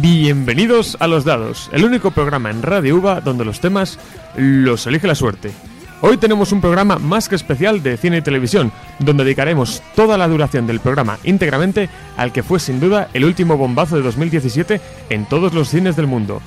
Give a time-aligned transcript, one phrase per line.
[0.00, 3.98] Bienvenidos a Los Dados, el único programa en Radio UVA donde los temas
[4.34, 5.50] los elige la suerte.
[6.00, 10.26] Hoy tenemos un programa más que especial de cine y televisión, donde dedicaremos toda la
[10.26, 14.80] duración del programa íntegramente al que fue sin duda el último bombazo de 2017
[15.10, 16.40] en todos los cines del mundo.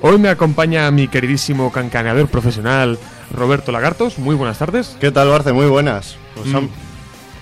[0.00, 2.98] Hoy me acompaña mi queridísimo cancaneador profesional
[3.36, 4.18] Roberto Lagartos.
[4.18, 4.96] Muy buenas tardes.
[4.98, 5.52] ¿Qué tal, Barce?
[5.52, 6.16] Muy buenas.
[6.34, 6.68] Pues, Mm.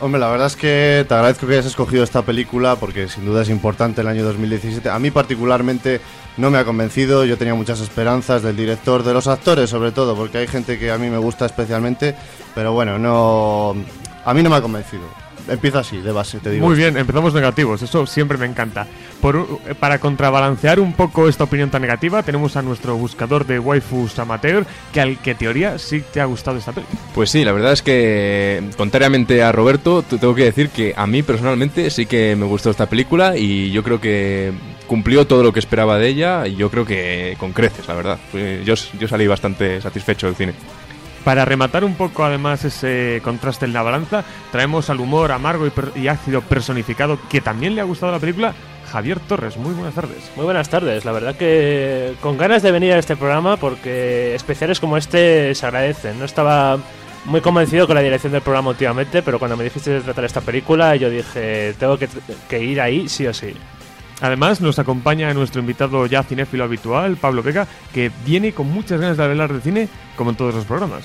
[0.02, 3.42] Hombre, la verdad es que te agradezco que hayas escogido esta película porque sin duda
[3.42, 4.90] es importante el año 2017.
[4.90, 6.00] A mí particularmente
[6.38, 10.16] no me ha convencido, yo tenía muchas esperanzas del director, de los actores sobre todo,
[10.16, 12.16] porque hay gente que a mí me gusta especialmente,
[12.52, 13.76] pero bueno, no...
[14.24, 15.21] A mí no me ha convencido.
[15.48, 16.66] Empiezo así, de base, te digo.
[16.66, 18.86] Muy bien, empezamos negativos, eso siempre me encanta.
[19.20, 23.58] Por, eh, para contrabalancear un poco esta opinión tan negativa, tenemos a nuestro buscador de
[23.58, 26.86] waifus amateur, que al que teoría sí te ha gustado esta peli.
[27.14, 31.06] Pues sí, la verdad es que, contrariamente a Roberto, te tengo que decir que a
[31.06, 34.52] mí personalmente sí que me gustó esta película y yo creo que
[34.86, 38.18] cumplió todo lo que esperaba de ella y yo creo que con creces, la verdad.
[38.64, 40.54] Yo, yo salí bastante satisfecho del cine.
[41.24, 46.08] Para rematar un poco además ese contraste en la balanza, traemos al humor amargo y,
[46.08, 48.54] ácido personificado que también le ha gustado la película,
[48.90, 49.56] Javier Torres.
[49.56, 50.32] Muy buenas tardes.
[50.34, 54.80] Muy buenas tardes, la verdad que con ganas de venir a este programa porque especiales
[54.80, 56.18] como este se agradecen.
[56.18, 56.78] No estaba
[57.24, 60.40] muy convencido con la dirección del programa últimamente, pero cuando me dijiste de tratar esta
[60.40, 62.08] película yo dije, tengo que,
[62.48, 63.54] que ir ahí sí o sí.
[64.22, 69.16] Además, nos acompaña nuestro invitado ya cinéfilo habitual, Pablo Vega, que viene con muchas ganas
[69.16, 71.02] de hablar de cine, como en todos los programas.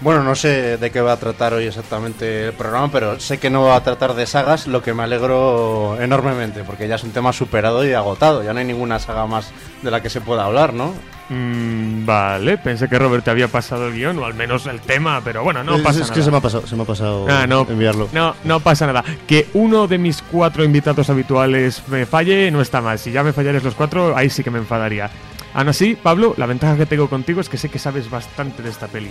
[0.00, 3.48] Bueno, no sé de qué va a tratar hoy exactamente el programa, pero sé que
[3.48, 7.12] no va a tratar de sagas, lo que me alegro enormemente, porque ya es un
[7.12, 8.42] tema superado y agotado.
[8.42, 9.50] Ya no hay ninguna saga más
[9.82, 10.94] de la que se pueda hablar, ¿no?
[11.30, 15.20] Mm, vale, pensé que Robert te había pasado el guion, o al menos el tema,
[15.22, 16.14] pero bueno, no Es- pasa es nada.
[16.14, 18.08] que se me ha pasado, se me ha pasado Ah, no, enviarlo.
[18.12, 19.04] No, no pasa nada.
[19.26, 22.98] Que uno de mis cuatro invitados habituales me falle no está mal.
[22.98, 25.10] Si ya me fallares los cuatro, ahí sí que me enfadaría.
[25.54, 28.70] Aún así, Pablo, la ventaja que tengo contigo es que sé que sabes bastante de
[28.70, 29.10] esta peli.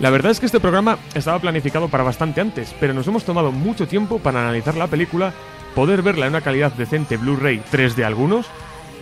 [0.00, 3.52] La verdad es que este programa estaba planificado para bastante antes, pero nos hemos tomado
[3.52, 5.32] mucho tiempo para analizar la película,
[5.74, 8.46] poder verla en una calidad decente Blu-ray 3 de algunos,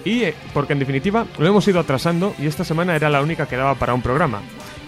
[0.04, 3.46] y eh, porque en definitiva lo hemos ido atrasando y esta semana era la única
[3.46, 4.40] que daba para un programa.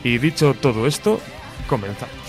[0.03, 1.21] Y dicho todo esto,
[1.67, 2.24] comenzamos.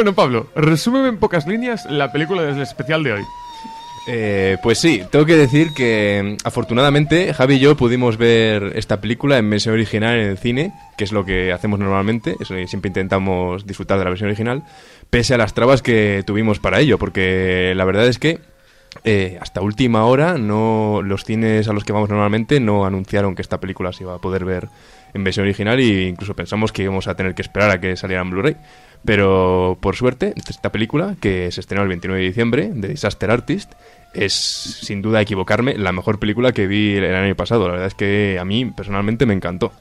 [0.00, 3.22] Bueno, Pablo, resúmeme en pocas líneas la película del especial de hoy.
[4.08, 9.02] Eh, pues sí, tengo que decir que mm, afortunadamente Javi y yo pudimos ver esta
[9.02, 12.88] película en versión original en el cine, que es lo que hacemos normalmente, eso, siempre
[12.88, 14.62] intentamos disfrutar de la versión original,
[15.10, 18.40] pese a las trabas que tuvimos para ello, porque la verdad es que
[19.04, 23.42] eh, hasta última hora no los cines a los que vamos normalmente no anunciaron que
[23.42, 24.68] esta película se iba a poder ver
[25.14, 28.22] en versión original e incluso pensamos que íbamos a tener que esperar a que saliera
[28.22, 28.56] en Blu-ray.
[29.04, 33.72] Pero por suerte, esta película, que se estrenó el 29 de diciembre, de Disaster Artist,
[34.12, 37.66] es sin duda equivocarme la mejor película que vi el año pasado.
[37.66, 39.72] La verdad es que a mí personalmente me encantó.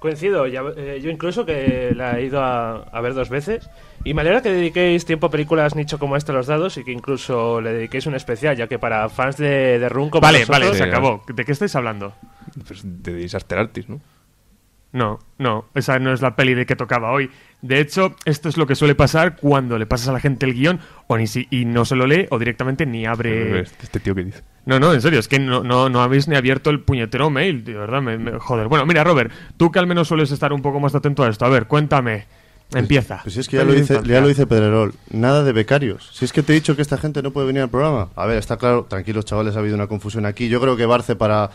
[0.00, 3.70] Coincido, ya- eh, yo incluso que la he ido a, a ver dos veces
[4.04, 6.92] y me alegra que dediquéis tiempo a películas nicho como esta Los Dados y que
[6.92, 10.60] incluso le dediquéis un especial, ya que para fans de, de Run como Vale, nosotros-
[10.66, 11.22] vale, se acabó.
[11.26, 12.12] ¿De qué estáis hablando?
[12.66, 14.00] Pues de Disaster Artist, ¿no?
[14.94, 17.28] No, no, esa no es la peli de que tocaba hoy.
[17.62, 20.54] De hecho, esto es lo que suele pasar cuando le pasas a la gente el
[20.54, 23.62] guion o ni si, y no se lo lee o directamente ni abre...
[23.62, 24.42] Este tío que dice.
[24.66, 27.64] No, no, en serio, es que no, no, no habéis ni abierto el puñetero mail,
[27.64, 28.68] de verdad, me, me- joder.
[28.68, 31.44] Bueno, mira, Robert, tú que al menos sueles estar un poco más atento a esto,
[31.44, 32.26] a ver, cuéntame,
[32.72, 33.18] empieza.
[33.24, 36.08] Pues si es que ya lo, dice, ya lo dice Pedrerol, nada de becarios.
[36.12, 38.10] Si es que te he dicho que esta gente no puede venir al programa.
[38.14, 40.48] A ver, está claro, tranquilos chavales, ha habido una confusión aquí.
[40.48, 41.50] Yo creo que Barce, para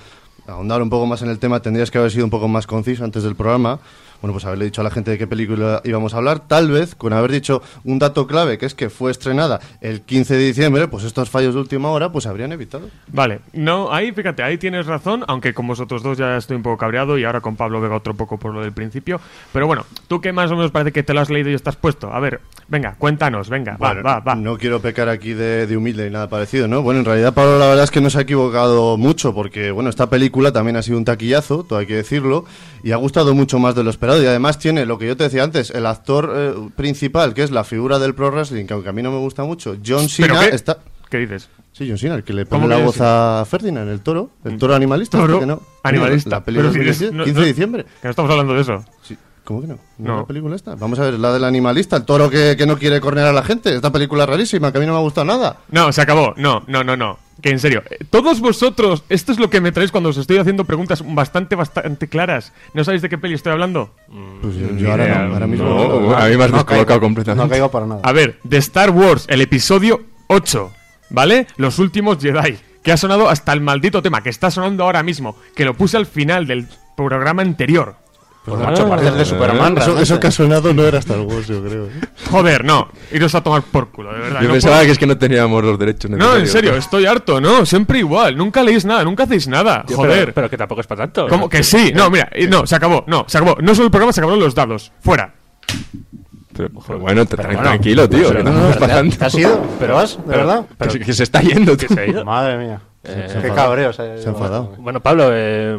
[0.50, 3.04] ahondar un poco más en el tema, tendrías que haber sido un poco más conciso
[3.04, 3.80] antes del programa,
[4.21, 6.95] bueno, pues haberle dicho a la gente de qué película íbamos a hablar, tal vez
[6.95, 10.88] con haber dicho un dato clave, que es que fue estrenada el 15 de diciembre,
[10.88, 12.89] pues estos fallos de última hora, pues se habrían evitado.
[13.07, 16.77] Vale, no, ahí fíjate, ahí tienes razón, aunque con vosotros dos ya estoy un poco
[16.77, 19.19] cabreado y ahora con Pablo Vega otro poco por lo del principio.
[19.54, 21.75] Pero bueno, tú que más o menos parece que te lo has leído y estás
[21.75, 22.12] puesto.
[22.13, 24.36] A ver, venga, cuéntanos, venga, Bueno, va, va, va.
[24.36, 26.81] No quiero pecar aquí de, de humilde ni nada parecido, ¿no?
[26.81, 29.89] Bueno, en realidad Pablo la verdad es que no se ha equivocado mucho porque, bueno,
[29.89, 32.45] esta película también ha sido un taquillazo, todo hay que decirlo,
[32.84, 35.24] y ha gustado mucho más de lo esperado y además tiene lo que yo te
[35.26, 38.90] decía antes, el actor eh, principal, que es la figura del pro wrestling, que aunque
[38.90, 40.56] a mí no me gusta mucho, John ¿Pero Cena qué?
[40.56, 40.78] está...
[41.10, 41.50] ¿Qué dices?
[41.72, 44.58] Sí, John Cena, el que le ¿Cómo pone la voz a Ferdinand, el toro, el
[44.58, 45.62] toro animalista, Toro ¿este que no?
[45.84, 46.44] animalista.
[46.46, 47.84] La de si 2017, es- no- 15 no- de diciembre.
[48.02, 48.84] Que no estamos hablando de eso.
[49.02, 49.18] Sí.
[49.44, 49.80] ¿Cómo que no?
[49.98, 50.18] ¿No, No.
[50.22, 50.76] la película esta?
[50.76, 53.42] Vamos a ver, la del animalista, el toro que, que no quiere cornear a la
[53.44, 53.74] gente.
[53.74, 55.58] Esta película rarísima, que a mí no me ha gustado nada.
[55.72, 56.34] No, se acabó.
[56.38, 57.18] No, no, no, no.
[57.42, 60.38] Que en serio, eh, todos vosotros, esto es lo que me traéis cuando os estoy
[60.38, 62.52] haciendo preguntas bastante, bastante claras.
[62.74, 63.94] ¿No sabéis de qué peli estoy hablando?
[64.42, 65.20] Pues yo, ahora idea.
[65.24, 66.18] no, ahora mismo No, no.
[66.18, 67.00] a mí me has No descolocado caigo.
[67.02, 67.44] completamente.
[67.46, 68.02] No caigo para nada.
[68.04, 70.72] A ver, de Star Wars, el episodio 8,
[71.12, 71.48] ¿vale?
[71.58, 75.36] Los últimos Jedi, que ha sonado hasta el maldito tema, que está sonando ahora mismo,
[75.56, 77.96] que lo puse al final del programa anterior.
[78.50, 79.78] Pues macho, pareces de Superman.
[79.78, 81.86] Eso, eso que ha sonado no era Star Wars, yo creo.
[81.86, 81.92] ¿eh?
[82.30, 84.42] Joder, no, iros a tomar por culo, de verdad.
[84.42, 87.06] Yo no pensaba puedo- que es que no teníamos los derechos No, en serio, estoy
[87.06, 90.19] harto, no, siempre igual, nunca leéis nada, nunca hacéis nada, Tío, joder.
[90.19, 91.28] Pero, pero que tampoco es para tanto.
[91.28, 91.92] ¿Cómo que sí?
[91.96, 93.57] No, mira, y no, se acabó, no, se acabó.
[93.62, 94.92] No solo el programa, se acabaron los dados.
[95.02, 95.34] Fuera.
[96.56, 98.28] Pero, pero bueno, te- Pero tra- bueno, tranquilo, tío.
[98.30, 99.16] pero que no no, ¿te- pasando.
[99.16, 99.63] ¿Te has ido?
[99.80, 100.19] ¿Pero vas?
[100.25, 100.66] ¿De verdad?
[100.78, 101.88] Que se- que se está yendo, tío.
[101.88, 102.25] Que se ha ido.
[102.25, 102.81] Madre mía.
[103.06, 103.94] Eh, Qué cabreo.
[103.94, 104.74] Se, Se ha enfadado.
[104.78, 105.78] Bueno, Pablo, eh,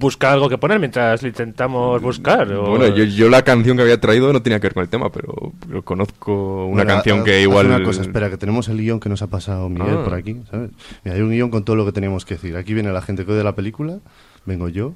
[0.00, 2.50] busca algo que poner mientras le intentamos buscar.
[2.52, 4.88] o- Bueno, yo, yo la canción que había traído no tenía que ver con el
[4.88, 7.66] tema, pero, pero conozco una Bueno, canción haz- que haz igual...
[7.66, 10.04] una cosa, espera, que tenemos el guion que nos ha pasado Miguel Ah.
[10.04, 10.70] por aquí, ¿sabes?
[11.04, 12.56] Mira, hay un guion con todo lo que teníamos que decir.
[12.56, 13.98] Aquí viene la gente que odia la película,
[14.46, 14.94] vengo yo,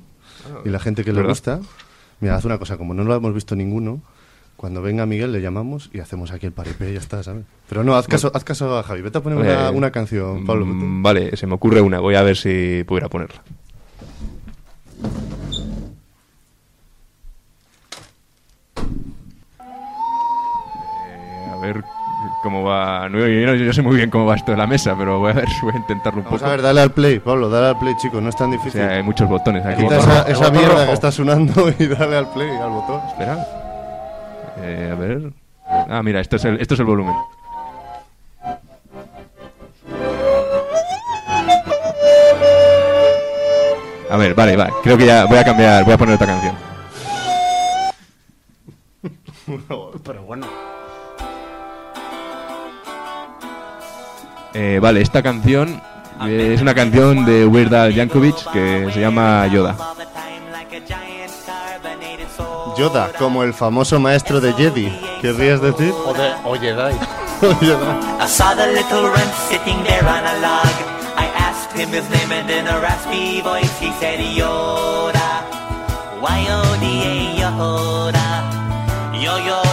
[0.65, 1.31] y la gente que le ¿verdad?
[1.31, 1.61] gusta.
[2.21, 4.01] Mira, haz una cosa, como no lo hemos visto ninguno,
[4.57, 7.45] cuando venga Miguel le llamamos y hacemos aquí el paripé y ya está, ¿sabes?
[7.69, 9.03] Pero no, haz caso, haz caso a Javi.
[9.03, 10.65] Vete a poner una, Eh, una canción, Pablo.
[10.65, 10.79] vete.
[11.03, 11.99] Vale, se me ocurre una.
[12.01, 13.43] Voy a ver si pudiera ponerla.
[21.07, 21.85] Eh, a ver
[22.43, 23.09] cómo va.
[23.09, 25.35] No, yo, yo sé muy bien cómo va esto de la mesa, pero voy a
[25.35, 26.49] ver, voy a intentarlo un Vamos poco.
[26.51, 28.81] a ver, dale al play, Pablo, dale al play, chicos, no es tan O difícil.
[28.81, 29.83] sea, hay muchos botones aquí.
[29.83, 30.87] Quita esa, mierda rojo.
[30.87, 33.01] que está sonando y dale al play, al botón.
[33.09, 33.47] Espera.
[34.59, 35.33] Eh, a ver.
[35.67, 37.15] Ah, mira, esto es el, esto es el volumen.
[44.15, 44.73] A ver, vale, vale.
[44.81, 46.55] Creo que ya voy a cambiar, voy a poner otra canción.
[50.05, 50.47] Pero bueno.
[54.55, 55.83] Eh, vale, esta canción
[56.25, 59.77] eh, es una canción de Weird Al Yankovic que se llama Yoda.
[62.79, 64.97] Yoda, como el famoso maestro de Jedi.
[65.21, 65.93] ¿Querrías decir?
[66.07, 66.95] O de, oye, Dai.
[67.61, 67.99] Yoda.
[68.21, 70.84] I saw the little wren sitting there on a log.
[71.75, 75.31] Him his name and in a raspy voice he said Yoda.
[76.21, 78.27] Y-O-D-A Yoda.
[79.21, 79.64] Yo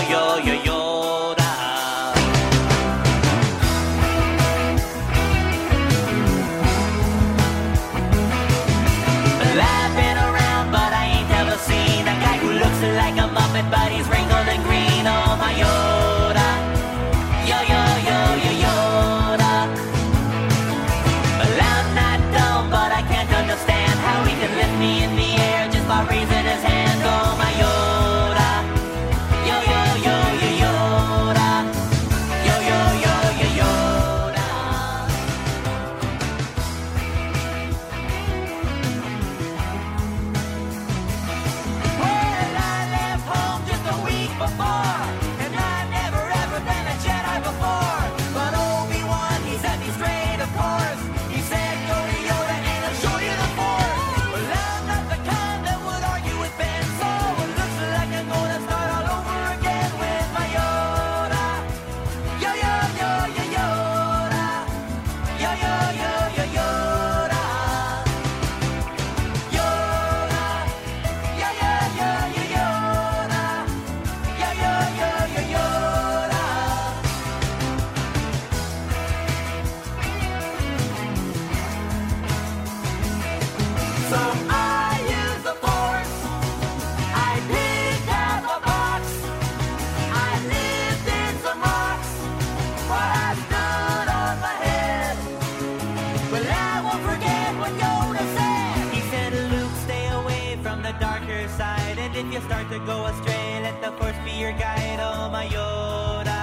[102.61, 106.41] if to go astray, let the force be your guide, oh my Yoda.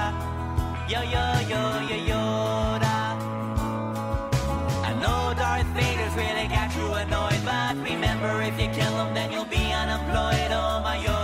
[0.90, 1.60] Yo, yo, yo,
[1.90, 2.96] yo, Yoda.
[4.88, 9.30] I know Darth Vader's really got you annoyed, but remember if you kill him, then
[9.30, 11.17] you'll be unemployed, oh my Yoda.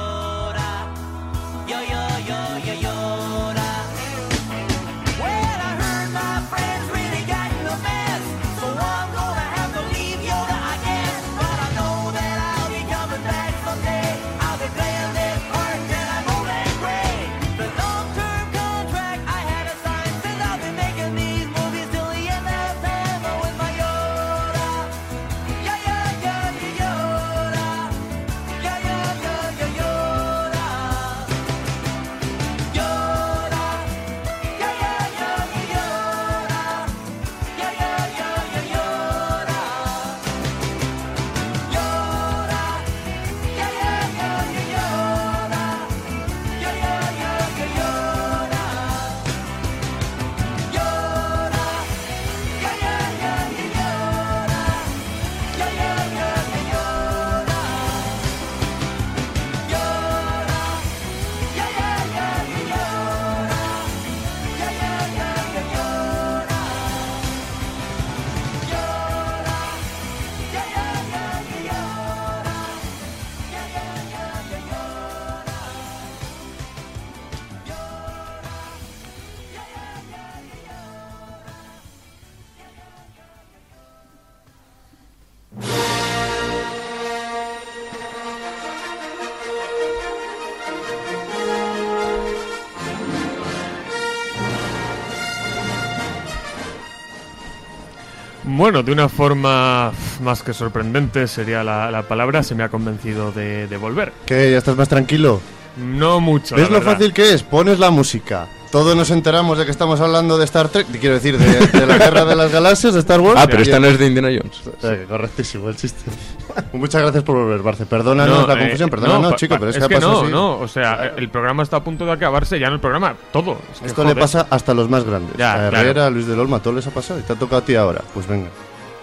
[98.56, 99.92] Bueno, de una forma
[100.22, 104.12] más que sorprendente sería la, la palabra, se me ha convencido de, de volver.
[104.26, 104.50] ¿Qué?
[104.52, 105.40] ¿Ya estás más tranquilo?
[105.76, 106.54] No mucho.
[106.54, 106.92] ¿Ves la lo verdad.
[106.92, 107.42] fácil que es?
[107.42, 108.46] Pones la música.
[108.70, 111.96] Todos nos enteramos de que estamos hablando de Star Trek, quiero decir, de, de la
[111.98, 113.38] guerra de las galaxias, de Star Wars.
[113.40, 114.62] Ah, pero esta no es de Indiana Jones.
[114.82, 116.10] Eh, correctísimo el chiste.
[116.72, 117.86] Muchas gracias por volver, Barce.
[117.86, 119.98] Perdónanos la eh, confusión, perdónanos, no, pa- chico, pa- pero es, es que, que ha
[119.98, 120.32] pasado no, así.
[120.32, 123.58] no, o sea, el programa está a punto de acabarse, ya no el programa, todo.
[123.72, 125.36] Es que, Esto le pasa hasta a los más grandes.
[125.36, 125.76] Ya, a claro.
[125.78, 127.64] Herrera, a Luis del Olmo, a todos les ha pasado y te ha tocado a
[127.64, 128.02] ti ahora.
[128.12, 128.48] Pues venga,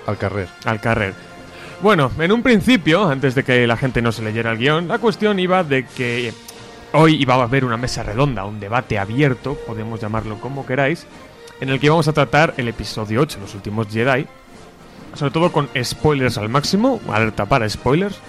[0.07, 0.47] al carrer.
[0.65, 1.13] al carrer.
[1.81, 4.99] Bueno, en un principio, antes de que la gente no se leyera el guion, la
[4.99, 6.31] cuestión iba de que
[6.93, 11.07] hoy iba a haber una mesa redonda, un debate abierto, podemos llamarlo como queráis,
[11.59, 14.27] en el que íbamos a tratar el episodio 8, los últimos Jedi,
[15.13, 18.19] sobre todo con spoilers al máximo, alerta para spoilers,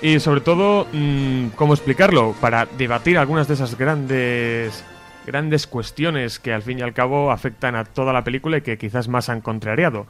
[0.00, 2.34] y sobre todo, mm, ¿cómo explicarlo?
[2.40, 4.84] Para debatir algunas de esas grandes
[5.26, 8.78] grandes cuestiones que al fin y al cabo afectan a toda la película y que
[8.78, 10.06] quizás más han contrariado.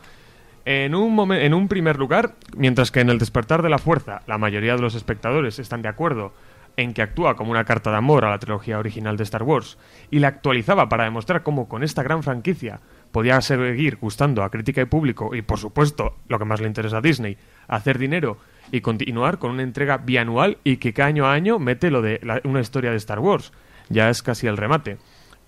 [0.64, 4.38] En un, en un primer lugar, mientras que en El despertar de la fuerza la
[4.38, 6.32] mayoría de los espectadores están de acuerdo
[6.76, 9.76] en que actúa como una carta de amor a la trilogía original de Star Wars
[10.10, 12.80] y la actualizaba para demostrar cómo con esta gran franquicia
[13.12, 16.98] podía seguir gustando a crítica y público y por supuesto, lo que más le interesa
[16.98, 17.36] a Disney,
[17.68, 18.38] hacer dinero
[18.72, 22.18] y continuar con una entrega bianual y que cada año a año mete lo de
[22.22, 23.52] la- una historia de Star Wars.
[23.88, 24.96] Ya es casi el remate.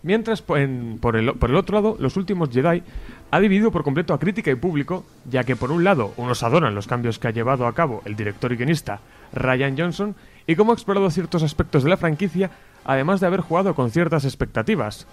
[0.02, 2.83] Mientras, en- por, el, por el otro lado, Los Últimos Jedi
[3.30, 6.75] ha dividido por completo a crítica y público, ya que por un lado unos adoran
[6.75, 9.00] los cambios que ha llevado a cabo el director y guionista
[9.33, 10.14] Ryan Johnson
[10.47, 12.50] y cómo ha explorado ciertos aspectos de la franquicia,
[12.85, 15.06] además de haber jugado con ciertas expectativas.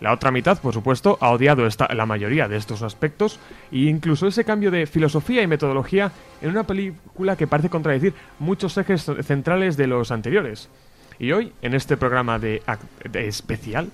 [0.00, 3.38] La otra mitad, por supuesto, ha odiado esta- la mayoría de estos aspectos
[3.70, 6.10] e incluso ese cambio de filosofía y metodología
[6.40, 10.68] en una película que parece contradecir muchos ejes centrales de los anteriores.
[11.18, 12.62] Y hoy, en este programa de,
[13.10, 13.90] de especial,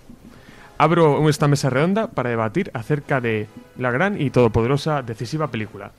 [0.79, 5.91] abro esta mesa redonda para debatir acerca de la gran y todopoderosa decisiva película.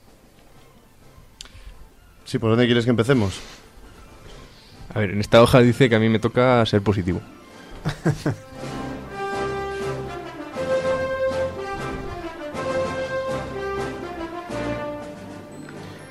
[2.24, 3.40] Sí, ¿por dónde quieres que empecemos?
[4.92, 7.20] A ver, en esta hoja dice que a mí me toca ser positivo.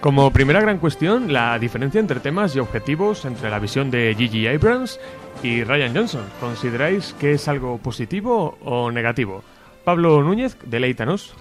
[0.01, 4.48] Como primera gran cuestión, la diferencia entre temas y objetivos entre la visión de Gigi
[4.48, 4.98] Abrams
[5.44, 6.24] y Ryan Johnson.
[6.39, 9.44] ¿Consideráis que es algo positivo o negativo?
[9.84, 11.34] Pablo Núñez, deleítanos.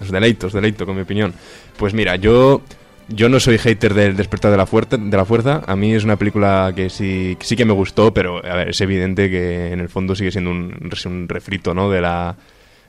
[0.00, 1.34] Os deleito, os deleito con mi opinión.
[1.76, 2.62] Pues mira, yo
[3.08, 5.62] yo no soy hater del Despertar de la, Fuerza, de la Fuerza.
[5.66, 9.72] A mí es una película que sí, sí que me gustó, pero es evidente que
[9.72, 11.90] en el fondo sigue siendo un, un refrito ¿no?
[11.90, 12.36] de, la,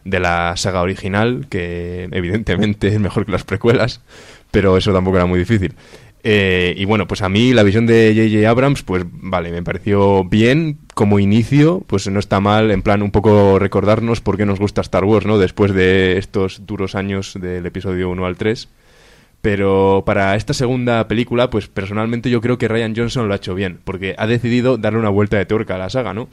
[0.03, 4.01] de la saga original, que evidentemente es mejor que las precuelas,
[4.51, 5.75] pero eso tampoco era muy difícil.
[6.23, 8.47] Eh, y bueno, pues a mí la visión de J.J.
[8.47, 13.11] Abrams, pues vale, me pareció bien como inicio, pues no está mal, en plan un
[13.11, 15.39] poco recordarnos por qué nos gusta Star Wars, ¿no?
[15.39, 18.69] Después de estos duros años del episodio 1 al 3,
[19.41, 23.55] Pero para esta segunda película, pues personalmente yo creo que Ryan Johnson lo ha hecho
[23.55, 26.29] bien, porque ha decidido darle una vuelta de tuerca a la saga, ¿no?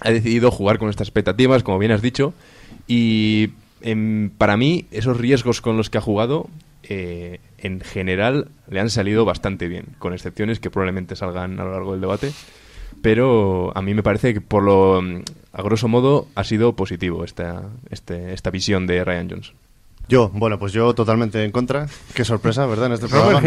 [0.00, 2.32] Ha decidido jugar con estas expectativas, como bien has dicho,
[2.86, 3.50] y
[3.82, 6.48] em, para mí esos riesgos con los que ha jugado,
[6.84, 11.72] eh, en general, le han salido bastante bien, con excepciones que probablemente salgan a lo
[11.72, 12.32] largo del debate.
[13.02, 17.24] Pero a mí me parece que, por lo, mm, a grosso modo, ha sido positivo
[17.24, 19.54] esta, este- esta visión de Ryan Johnson.
[20.08, 21.88] Yo, bueno, pues yo totalmente en contra.
[22.14, 22.86] Qué sorpresa, ¿verdad?
[22.86, 23.40] En este programa.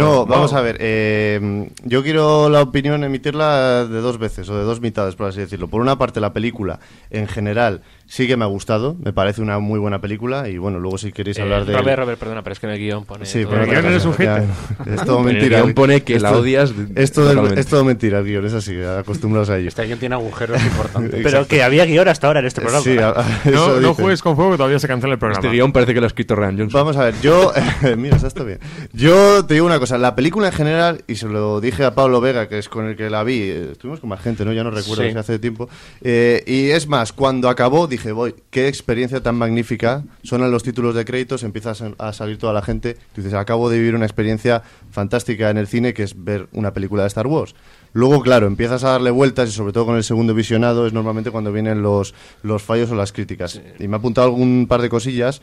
[0.00, 0.78] No, vamos a ver.
[0.80, 5.40] eh, yo quiero la opinión emitirla de dos veces, o de dos mitades, por así
[5.40, 5.68] decirlo.
[5.68, 8.96] Por una parte, la película, en general, sí que me ha gustado.
[9.02, 10.48] Me parece una muy buena película.
[10.48, 11.76] Y bueno, luego si queréis Eh, hablar de...
[11.76, 13.26] Robert, Robert, perdona, pero es que en el guion pone.
[13.26, 14.12] Sí, pero el guion eres un
[14.86, 15.58] Es todo En el mentira.
[15.60, 19.50] guion pone que la odias Es todo, es todo mentira el guion, es así, acostumbrados
[19.50, 19.68] a ello.
[19.68, 21.20] Este alguien tiene agujeros importantes.
[21.22, 22.84] Pero que había guion hasta ahora en este programa.
[22.84, 23.14] Sí, a-
[23.50, 25.40] No, no juegues con fuego que todavía se cancela el programa.
[25.44, 26.80] Este guion parece que lo ha escrito Ryan Johnson.
[26.80, 27.52] Vamos a ver, yo.
[27.96, 28.58] mira, está bien.
[28.92, 32.20] Yo te digo una cosa: la película en general, y se lo dije a Pablo
[32.20, 34.52] Vega, que es con el que la vi, eh, estuvimos con más gente, ¿no?
[34.52, 35.10] Ya no recuerdo Sí.
[35.12, 35.68] si hace tiempo.
[36.02, 40.04] eh, y es más, cuando acabó, dije, voy, qué experiencia tan magnífica.
[40.22, 42.94] Sonan los títulos de créditos, empieza a salir toda la gente.
[43.14, 46.72] Tú dices, acabo de vivir una experiencia fantástica en el cine, que es ver una
[46.72, 47.54] película de Star Wars.
[47.92, 51.30] Luego, claro, empiezas a darle vueltas y sobre todo con el segundo visionado es normalmente
[51.30, 53.60] cuando vienen los, los fallos o las críticas.
[53.78, 55.40] Y me ha apuntado algún par de cosillas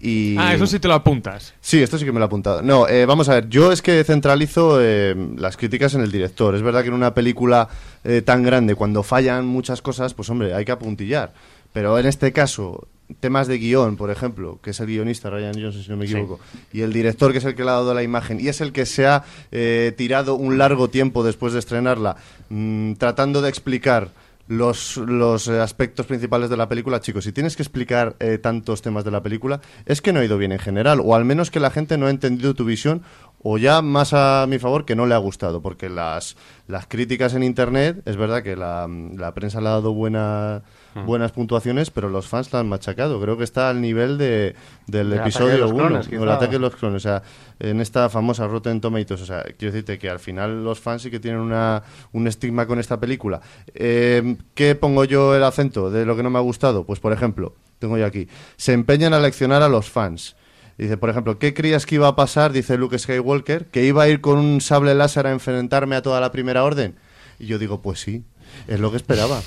[0.00, 0.36] y...
[0.38, 1.54] Ah, eso sí te lo apuntas.
[1.60, 2.62] Sí, esto sí que me lo he apuntado.
[2.62, 6.54] No, eh, vamos a ver, yo es que centralizo eh, las críticas en el director.
[6.54, 7.68] Es verdad que en una película
[8.04, 11.32] eh, tan grande, cuando fallan muchas cosas, pues hombre, hay que apuntillar.
[11.76, 12.88] Pero en este caso,
[13.20, 16.40] temas de guion, por ejemplo, que es el guionista Ryan Johnson, si no me equivoco,
[16.72, 18.72] y el director, que es el que le ha dado la imagen, y es el
[18.72, 22.16] que se ha eh, tirado un largo tiempo después de estrenarla,
[22.48, 24.08] mm, tratando de explicar
[24.48, 28.80] los, los eh, aspectos principales de la película, chicos, si tienes que explicar eh, tantos
[28.80, 31.50] temas de la película, es que no ha ido bien en general, o al menos
[31.50, 33.02] que la gente no ha entendido tu visión,
[33.42, 37.34] o ya más a mi favor que no le ha gustado, porque las, las críticas
[37.34, 40.62] en internet, es verdad que la, la prensa le ha dado buena,
[41.04, 43.20] buenas puntuaciones, pero los fans la han machacado.
[43.20, 44.54] Creo que está al nivel de,
[44.86, 46.22] del de episodio los 1, clones, o quizá.
[46.22, 47.22] el ataque de los clones, o sea,
[47.58, 51.10] en esta famosa Rotten Tomatoes, o sea, quiero decirte que al final los fans sí
[51.10, 51.82] que tienen una,
[52.12, 53.40] un estigma con esta película.
[53.74, 56.84] Eh, ¿Qué pongo yo el acento de lo que no me ha gustado?
[56.84, 60.36] Pues, por ejemplo, tengo yo aquí, se empeñan a leccionar a los fans.
[60.78, 62.52] Dice, por ejemplo, ¿qué creías que iba a pasar?
[62.52, 66.20] Dice Luke Skywalker, que iba a ir con un sable láser a enfrentarme a toda
[66.20, 66.96] la primera orden.
[67.38, 68.24] Y yo digo, pues sí,
[68.68, 69.40] es lo que esperaba.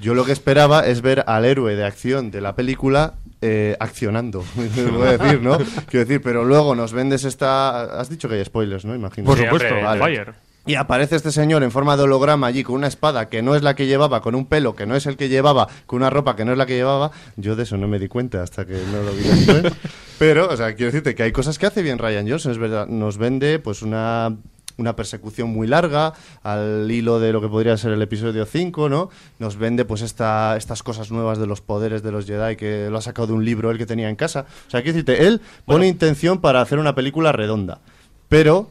[0.00, 4.44] Yo lo que esperaba es ver al héroe de acción de la película eh, accionando,
[4.56, 5.58] voy a decir, ¿no?
[5.86, 8.00] Quiero decir, pero luego nos vendes esta...
[8.00, 8.94] Has dicho que hay spoilers, ¿no?
[8.94, 9.26] Imagino.
[9.26, 10.00] Por supuesto, vale.
[10.00, 10.34] fire.
[10.66, 13.62] Y aparece este señor en forma de holograma allí con una espada que no es
[13.62, 16.36] la que llevaba, con un pelo que no es el que llevaba, con una ropa
[16.36, 17.10] que no es la que llevaba.
[17.36, 19.74] Yo de eso no me di cuenta hasta que no lo vi después.
[20.18, 22.86] Pero, o sea, quiero decirte que hay cosas que hace bien Ryan Johnson, es verdad.
[22.86, 24.38] Nos vende pues una
[24.76, 29.10] una persecución muy larga al hilo de lo que podría ser el episodio 5, ¿no?
[29.38, 32.98] Nos vende pues esta, estas cosas nuevas de los poderes de los Jedi que lo
[32.98, 34.46] ha sacado de un libro él que tenía en casa.
[34.66, 37.80] O sea, quiero decirte, él pone intención para hacer una película redonda,
[38.28, 38.68] pero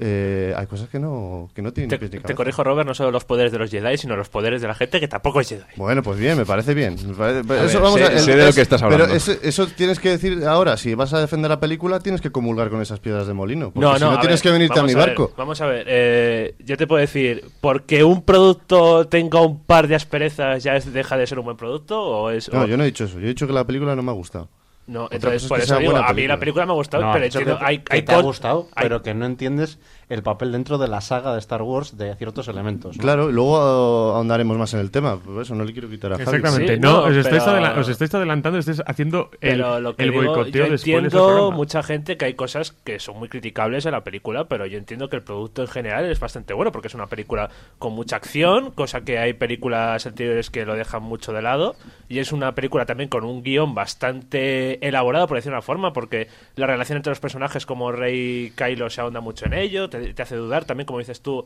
[0.00, 3.10] eh, hay cosas que no, que no tienen Te, ni te corrijo, Robert, no solo
[3.10, 5.62] los poderes de los Jedi, sino los poderes de la gente que tampoco es Jedi.
[5.76, 6.96] Bueno, pues bien, me parece bien.
[7.06, 8.82] Me parece- pero A eso ver, vamos sé- a- el- sé de lo que estás
[8.82, 9.04] hablando.
[9.06, 12.30] Pero eso, eso tienes que decir ahora, si vas a defender la película, tienes que
[12.30, 13.70] comulgar con esas piedras de molino.
[13.70, 15.32] Porque si no, tienes ver, que venirte a mi ver, barco.
[15.36, 19.94] vamos a ver, eh, yo te puedo decir, ¿porque un producto tenga un par de
[19.94, 22.00] asperezas ya es- deja de ser un buen producto?
[22.02, 23.18] ¿O es, No, o- yo no he dicho eso.
[23.18, 24.48] Yo he dicho que la película no me ha gustado.
[24.86, 26.66] No, entonces por eso digo, a mí la película.
[26.66, 29.02] me ha gustado, No, pero entiendo, que, hay, que hay te ha gustado, hay- pero
[29.02, 29.78] que no entiendes
[30.12, 32.96] el papel dentro de la saga de Star Wars de ciertos elementos.
[32.96, 33.02] ¿no?
[33.02, 35.16] Claro, luego ahondaremos más en el tema.
[35.16, 36.36] Por eso no le quiero quitar a Javi.
[36.36, 36.74] Exactamente.
[36.74, 40.04] Sí, no, no, os, estáis pero- os estáis adelantando, estáis haciendo el, Pero lo que
[40.04, 43.92] el digo, boicoteo yo entiendo mucha gente que hay cosas que son muy criticables en
[43.92, 46.94] la película, pero yo entiendo que el producto en general es bastante bueno porque es
[46.94, 47.48] una película
[47.78, 51.74] con mucha acción, cosa que hay películas anteriores que lo dejan mucho de lado,
[52.08, 56.28] y es una película también con un guion bastante elaborado, por decir una forma, porque
[56.56, 58.12] la relación entre los personajes como Rey
[58.46, 61.44] y Kylo se ahonda mucho en ello, te, te hace dudar también, como dices tú,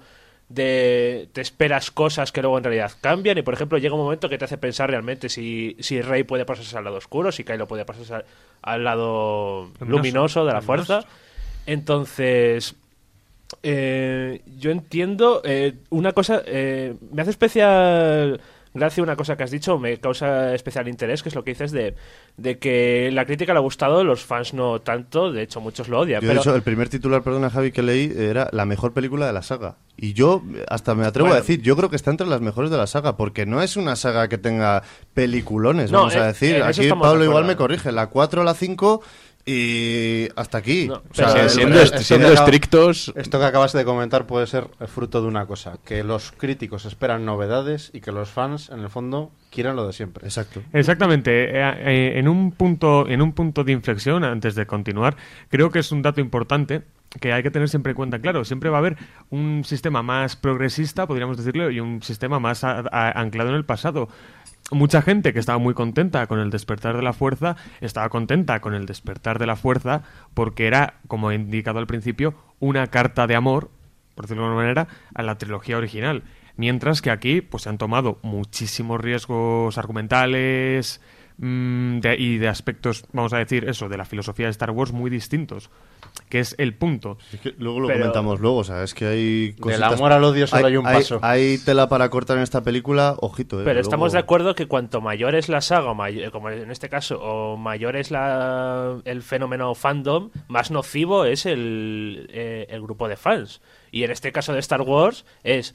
[0.48, 4.28] de te esperas cosas que luego en realidad cambian y por ejemplo llega un momento
[4.28, 7.66] que te hace pensar realmente si, si Rey puede pasarse al lado oscuro, si Kylo
[7.66, 8.24] puede pasarse al,
[8.62, 9.86] al lado Luminoso.
[9.90, 10.66] luminoso de la Luminoso.
[10.94, 11.00] fuerza.
[11.66, 12.76] Entonces,
[13.62, 18.40] eh, yo entiendo eh, una cosa, eh, me hace especial
[18.76, 21.72] gracia una cosa que has dicho, me causa especial interés, que es lo que dices
[21.72, 21.94] de,
[22.36, 26.00] de que la crítica le ha gustado, los fans no tanto, de hecho muchos lo
[26.00, 26.20] odian.
[26.20, 29.26] Yo, pero, de hecho, el primer titular, perdona Javi, que leí era la mejor película
[29.26, 29.76] de la saga.
[29.96, 31.38] Y yo hasta me atrevo Bueno.
[31.38, 33.76] a decir, yo creo que está entre las mejores de la saga, porque no es
[33.76, 34.82] una saga que tenga
[35.14, 36.56] peliculones, No, vamos a eh, decir.
[36.56, 37.92] eso Aquí Pablo igual me corrige.
[37.92, 39.02] La 4 o la 5
[39.48, 40.88] Y hasta aquí.
[40.88, 41.96] No, O sea, siendo esto
[42.32, 46.32] estrictos, Esto que acabas de comentar puede ser el fruto de una cosa, que los
[46.32, 50.26] críticos esperan novedades y que los fans, en el fondo, quieran lo de siempre.
[50.26, 50.62] Exacto.
[50.72, 51.44] Exactamente.
[51.44, 55.16] Eh, eh, en, un punto, en un punto de inflexión, antes de continuar,
[55.48, 56.82] creo que es un dato importante
[57.20, 58.18] que hay que tener siempre en cuenta.
[58.18, 58.96] Claro, siempre va a haber
[59.30, 63.64] un sistema más progresista, podríamos decirlo, y un sistema más a- a- anclado en el
[63.64, 64.08] pasado.
[64.72, 68.74] Mucha gente que estaba muy contenta con el despertar de la fuerza, estaba contenta con
[68.74, 70.02] el despertar de la fuerza
[70.34, 73.70] porque era, como he indicado al principio, una carta de amor,
[74.16, 76.24] por decirlo de alguna manera, a la trilogía original.
[76.56, 81.00] Mientras que aquí pues se han tomado muchísimos riesgos argumentales
[81.38, 84.90] mm, de- y de aspectos, vamos a decir eso, de la filosofía de Star Wars
[84.90, 85.70] muy distintos,
[86.28, 87.18] que es el punto.
[87.32, 90.24] Es que luego lo Pero- comentamos luego, o sea, es que hay Del amor al
[90.24, 91.18] odio solo hay un paso.
[91.22, 93.64] Hay tela para cortar en esta película, ojito, eh.
[93.64, 96.70] Pero luego- estamos de acuerdo que cuanto mayor es la saga, o may- como en
[96.70, 102.82] este caso, o mayor es la, el fenómeno fandom, más nocivo es el, eh, el
[102.82, 103.60] grupo de fans.
[103.92, 105.74] Y en este caso de Star Wars es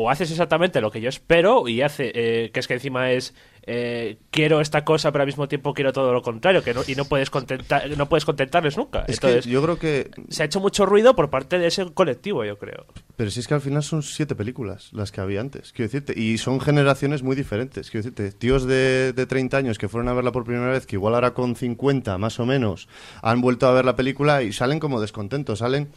[0.00, 3.34] o haces exactamente lo que yo espero y hace eh, que es que encima es
[3.66, 6.94] eh, quiero esta cosa pero al mismo tiempo quiero todo lo contrario que no, y
[6.94, 10.10] no puedes contentar no puedes contentarles nunca Es entonces que yo creo que...
[10.28, 13.48] se ha hecho mucho ruido por parte de ese colectivo yo creo Pero si es
[13.48, 16.18] que al final son siete películas las que había antes, quiero decirte.
[16.18, 18.32] Y son generaciones muy diferentes, quiero decirte.
[18.36, 21.34] Tíos de, de 30 años que fueron a verla por primera vez, que igual ahora
[21.34, 22.88] con 50 más o menos,
[23.22, 25.88] han vuelto a ver la película y salen como descontentos, salen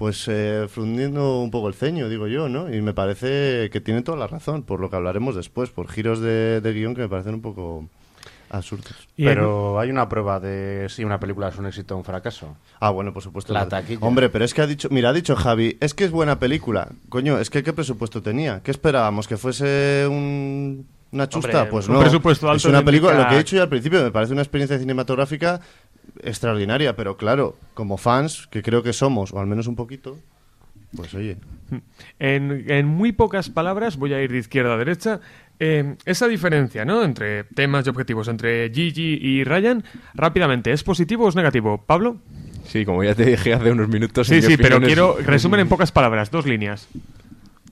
[0.00, 2.72] pues eh, fundiendo un poco el ceño, digo yo, ¿no?
[2.74, 6.20] Y me parece que tienen toda la razón, por lo que hablaremos después, por giros
[6.20, 7.86] de, de guion que me parecen un poco
[8.48, 8.94] absurdos.
[9.14, 12.56] Y Pero hay una prueba de si una película es un éxito o un fracaso.
[12.80, 13.52] Ah, bueno, por supuesto.
[13.52, 14.00] La taquilla.
[14.06, 16.88] Hombre, pero es que ha dicho, mira, ha dicho Javi, es que es buena película.
[17.10, 18.62] Coño, es que qué presupuesto tenía.
[18.62, 19.28] ¿Qué esperábamos?
[19.28, 21.48] ¿Que fuese un- una chusta?
[21.48, 22.00] Hombre, pues un no.
[22.00, 24.42] presupuesto alto es una película, lo que he dicho yo al principio, me parece una
[24.42, 25.60] experiencia cinematográfica
[26.22, 30.18] extraordinaria, pero claro, como fans, que creo que somos, o al menos un poquito,
[30.94, 31.36] pues oye.
[32.18, 35.20] En, en muy pocas palabras, voy a ir de izquierda a derecha,
[35.60, 37.04] eh, esa diferencia ¿no?
[37.04, 41.84] entre temas y objetivos entre Gigi y Ryan, rápidamente, ¿es positivo o es negativo?
[41.86, 42.16] ¿Pablo?
[42.64, 44.26] sí, como ya te dije hace unos minutos.
[44.26, 46.88] Sí, sí, pero quiero resumen en pocas palabras, dos líneas.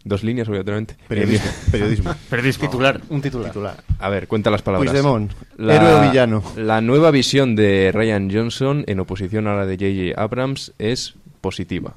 [0.09, 0.97] Dos líneas, obviamente.
[1.07, 1.51] Periodismo.
[1.51, 2.15] Eh, periodismo.
[2.31, 2.67] Periodismo.
[2.67, 3.51] Titular, un titular.
[3.51, 3.85] Titular.
[3.99, 4.91] A ver, cuenta las palabras.
[4.91, 6.43] Puigdemont, héroe o villano.
[6.57, 10.21] La nueva visión de Ryan Johnson, en oposición a la de J.J.
[10.21, 11.95] Abrams, es positiva.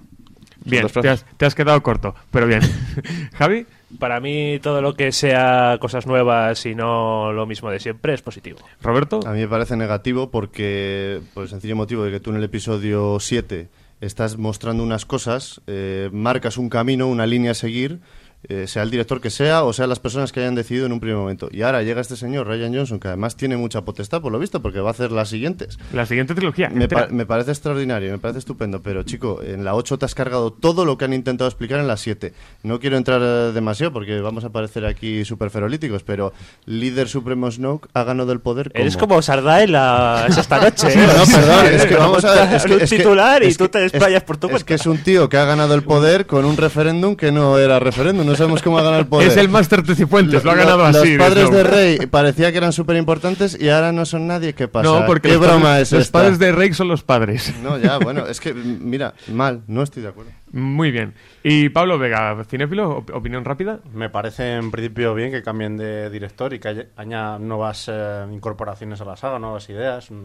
[0.65, 2.61] Bien, te has, te has quedado corto, pero bien.
[3.33, 3.65] Javi,
[3.97, 8.21] para mí todo lo que sea cosas nuevas y no lo mismo de siempre es
[8.21, 9.21] positivo Roberto.
[9.25, 12.43] A mí me parece negativo porque, por el sencillo motivo de que tú en el
[12.43, 13.69] episodio 7
[14.01, 18.01] estás mostrando unas cosas, eh, marcas un camino, una línea a seguir,
[18.47, 20.99] eh, sea el director que sea o sea las personas que hayan decidido en un
[20.99, 21.47] primer momento.
[21.51, 24.61] Y ahora llega este señor, Ryan Johnson, que además tiene mucha potestad, por lo visto,
[24.61, 25.77] porque va a hacer las siguientes.
[25.93, 26.69] La siguiente trilogía.
[26.69, 27.07] Me, entera.
[27.07, 30.51] pa- me parece extraordinario, me parece estupendo, pero chico, en la 8 te has cargado
[30.51, 32.33] todo lo que han intentado explicar en la 7.
[32.63, 36.33] No quiero entrar eh, demasiado porque vamos a parecer aquí súper ferolíticos, pero
[36.65, 38.81] líder supremo Snoke ha ganado el poder como...
[38.81, 40.95] eres como Sarda en la es esta noche ¿eh?
[41.07, 42.55] No, perdón, es que vamos a ver.
[42.55, 44.63] Es que, un es que- titular y es tú te desplayas por tu cuenta es
[44.63, 47.79] que es un tío que ha ganado el poder con un referéndum que no era
[47.79, 48.30] referéndum.
[48.31, 49.27] No sabemos cómo ha ganado el poder.
[49.27, 51.17] Es el Máster de Cifuentes, lo ha ganado los así.
[51.17, 51.51] padres eso.
[51.53, 54.53] de Rey parecía que eran súper importantes y ahora no son nadie.
[54.53, 54.83] ¿Qué pasa?
[54.89, 56.19] No, porque ¿Qué los broma padres, es los esta?
[56.19, 57.53] padres de Rey son los padres.
[57.61, 60.31] No, ya, bueno, es que, mira, mal, no estoy de acuerdo.
[60.53, 61.13] Muy bien.
[61.43, 63.79] Y Pablo Vega, cinéfilo, op- opinión rápida.
[63.93, 68.99] Me parece en principio bien que cambien de director y que añadan nuevas eh, incorporaciones
[68.99, 70.15] a la saga, nuevas ideas, mm,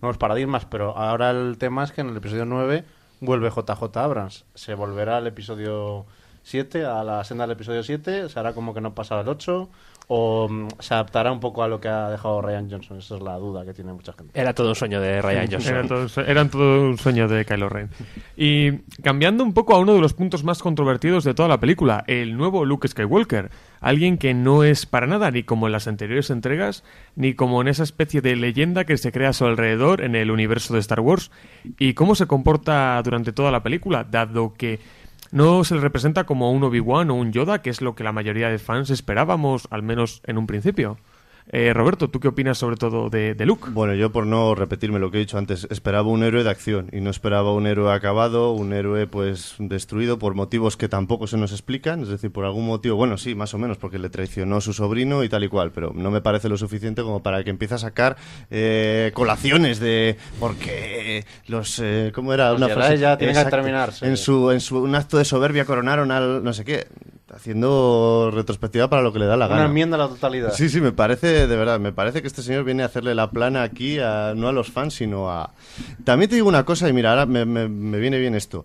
[0.00, 2.84] nuevos paradigmas, pero ahora el tema es que en el episodio 9
[3.20, 4.44] vuelve JJ Abrams.
[4.54, 6.06] Se volverá al episodio
[6.44, 9.68] 7, a la senda del episodio 7, se hará como que no pasa el 8
[10.08, 12.98] o mm, se adaptará un poco a lo que ha dejado Ryan Johnson.
[12.98, 14.38] Esa es la duda que tiene mucha gente.
[14.38, 17.70] era todo un sueño de Ryan Johnson Era todo, eran todo un sueño de Kylo
[17.70, 17.88] Ren.
[18.36, 22.04] Y cambiando un poco a uno de los puntos más controvertidos de toda la película,
[22.06, 23.50] el nuevo Luke Skywalker.
[23.80, 26.84] Alguien que no es para nada ni como en las anteriores entregas,
[27.16, 30.30] ni como en esa especie de leyenda que se crea a su alrededor en el
[30.30, 31.30] universo de Star Wars.
[31.78, 34.80] Y cómo se comporta durante toda la película, dado que
[35.34, 38.12] no se le representa como un Obi-Wan o un Yoda, que es lo que la
[38.12, 40.96] mayoría de fans esperábamos, al menos en un principio.
[41.50, 43.68] Eh, Roberto, ¿tú qué opinas sobre todo de, de Luke?
[43.70, 46.88] Bueno, yo por no repetirme lo que he dicho antes, esperaba un héroe de acción
[46.90, 51.36] y no esperaba un héroe acabado, un héroe pues destruido por motivos que tampoco se
[51.36, 54.62] nos explican, es decir, por algún motivo, bueno, sí, más o menos, porque le traicionó
[54.62, 57.50] su sobrino y tal y cual, pero no me parece lo suficiente como para que
[57.50, 58.16] empiece a sacar
[58.50, 62.98] eh, colaciones de porque los eh, ¿cómo era Los una frase?
[62.98, 64.06] ya tienen que terminarse.
[64.06, 66.86] En su en su un acto de soberbia coronaron al no sé qué.
[67.34, 69.68] Haciendo retrospectiva para lo que le da la Una gana.
[69.68, 70.52] enmienda a la totalidad.
[70.52, 73.30] Sí, sí, me parece, de verdad, me parece que este señor viene a hacerle la
[73.30, 75.52] plana aquí, a- no a los fans, sino a...
[76.04, 78.64] También te digo una cosa, y mira, ahora me, me- me viene bien esto.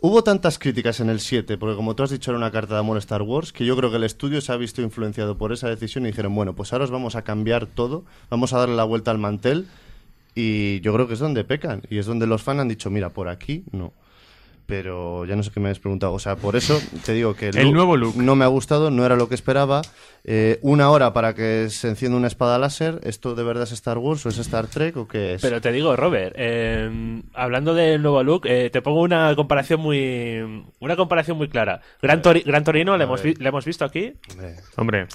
[0.00, 2.80] Hubo tantas críticas en el 7, porque como tú has dicho era una carta de
[2.80, 5.52] amor a Star Wars, que yo creo que el estudio se ha visto influenciado por
[5.52, 8.74] esa decisión y dijeron, bueno, pues ahora os vamos a cambiar todo, vamos a darle
[8.74, 9.68] la vuelta al mantel,
[10.34, 13.10] y yo creo que es donde pecan, y es donde los fans han dicho, mira,
[13.10, 13.92] por aquí no.
[14.66, 16.12] Pero ya no sé qué me habéis preguntado.
[16.12, 18.16] O sea, por eso te digo que El nuevo look.
[18.16, 19.82] no me ha gustado, no era lo que esperaba.
[20.24, 23.00] Eh, una hora para que se encienda una espada láser.
[23.02, 25.42] ¿Esto de verdad es Star Wars o es Star Trek o qué es?
[25.42, 30.64] Pero te digo, Robert, eh, hablando del nuevo look, eh, te pongo una comparación muy
[30.78, 31.80] una comparación muy clara.
[32.00, 34.12] Gran, Tori- Gran Torino, le hemos, le hemos visto aquí.
[34.76, 35.06] Hombre,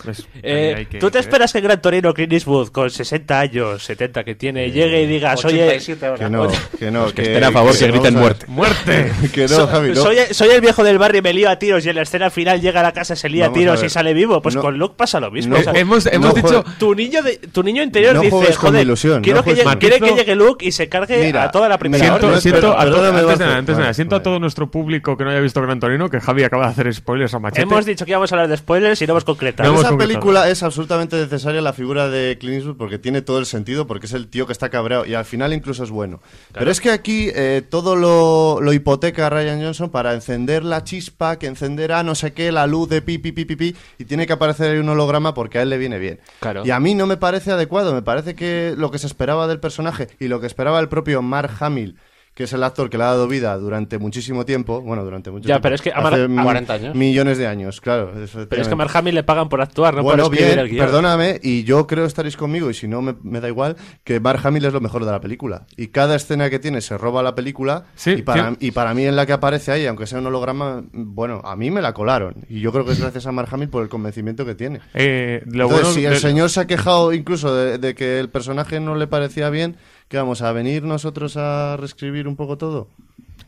[0.43, 4.35] Eh, que- ¿Tú te esperas que Gran Torino, Clint Eastwood, con 60 años, 70 que
[4.35, 6.25] tiene, llegue y diga, soy el, 87 ahora.
[6.25, 6.47] que no,
[6.79, 7.05] que no.
[7.13, 9.11] que estén a favor, que griten vamos a- ¡Muerte!
[9.37, 9.95] Que no, so- Javi, no.
[9.95, 12.29] soy, soy el viejo del barrio y me lío a tiros y en la escena
[12.29, 13.85] final llega a la casa, se lía a Vamos a tiros ver.
[13.87, 14.41] y sale vivo?
[14.41, 15.53] Pues No- con Luke pasa lo mismo.
[15.55, 16.63] no o sea, hemos no hemos dicho...
[16.79, 19.97] tu niño de, tu niño interior No dice, joder, ilusión, quiero, no que llegue, quiero
[20.05, 22.41] que llegue Luke y se cargue Mira, a toda la primera Siento, hora.
[22.41, 25.61] siento, a, antes nada, antes nada, Vale, a todo nuestro público que no haya visto
[25.61, 27.61] Gran Torino que Javi acaba de hacer spoilers a machete.
[27.61, 29.69] Hemos dicho que íbamos a hablar de spoilers y no hemos concretado.
[29.73, 30.07] Esa concretado.
[30.07, 34.05] película es absolutamente necesaria la figura de Clint Eastwood porque tiene todo el sentido, porque
[34.07, 36.21] es el tío que está cabreado y al final incluso es bueno.
[36.53, 41.37] Pero es que aquí eh, todo lo hipoteca a Ryan Johnson para encender la chispa,
[41.37, 44.25] que encenderá no sé qué, la luz de pi, pi, pi, pi, pi, y tiene
[44.25, 46.19] que aparecer ahí un holograma porque a él le viene bien.
[46.39, 46.65] Claro.
[46.65, 49.59] Y a mí no me parece adecuado, me parece que lo que se esperaba del
[49.59, 51.97] personaje y lo que esperaba el propio Mark Hamill
[52.37, 55.47] que es el actor que le ha dado vida durante muchísimo tiempo, bueno, durante mucho
[55.47, 55.63] Ya, tiempo.
[55.63, 56.95] pero es que a Mar- hace a m- 40 años.
[56.95, 58.11] Millones de años, claro.
[58.13, 58.77] Pero es que a.
[58.77, 60.85] Mark Hamill le pagan por actuar, no Bueno, por escribir bien, el guion.
[60.85, 64.39] perdóname, y yo creo estaréis conmigo, y si no me, me da igual, que Mark
[64.43, 65.65] Hamill es lo mejor de la película.
[65.75, 68.57] Y cada escena que tiene se roba la película, Sí, y, para, sí.
[68.59, 71.71] y para mí en la que aparece ahí, aunque sea un holograma, bueno, a mí
[71.71, 72.45] me la colaron.
[72.49, 74.79] Y yo creo que es gracias a Mark Hamill por el convencimiento que tiene.
[74.93, 78.19] Eh, lo Entonces, bueno si el de- señor se ha quejado incluso de, de que
[78.19, 82.57] el personaje no le parecía bien, ¿qué vamos a venir nosotros a reescribir un poco
[82.57, 82.87] todo?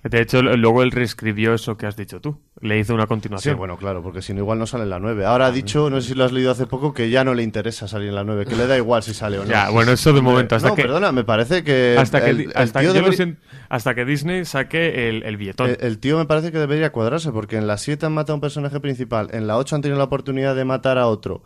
[0.04, 2.40] De hecho, luego él reescribió eso que has dicho tú.
[2.62, 3.58] Le hizo una Sí, continuación.
[3.58, 5.26] bueno, claro, porque si no igual no sale en la 9.
[5.26, 7.44] Ahora ha dicho, no sé si lo has leído hace poco, que ya no le
[7.44, 9.50] interesa salir en la 9, que le da igual si sale o no.
[9.50, 12.40] Ya, bueno, eso de momento, hasta no, que- perdona, me parece que hasta que, el,
[12.42, 15.70] el hasta, tío que debería- siento- hasta que Disney saque el, el billetón.
[15.72, 18.36] el- el tío me parece que debería cuadrarse, porque en la 7 han matado a
[18.36, 21.44] un personaje principal, en la 8 han tenido la oportunidad de matar a otro.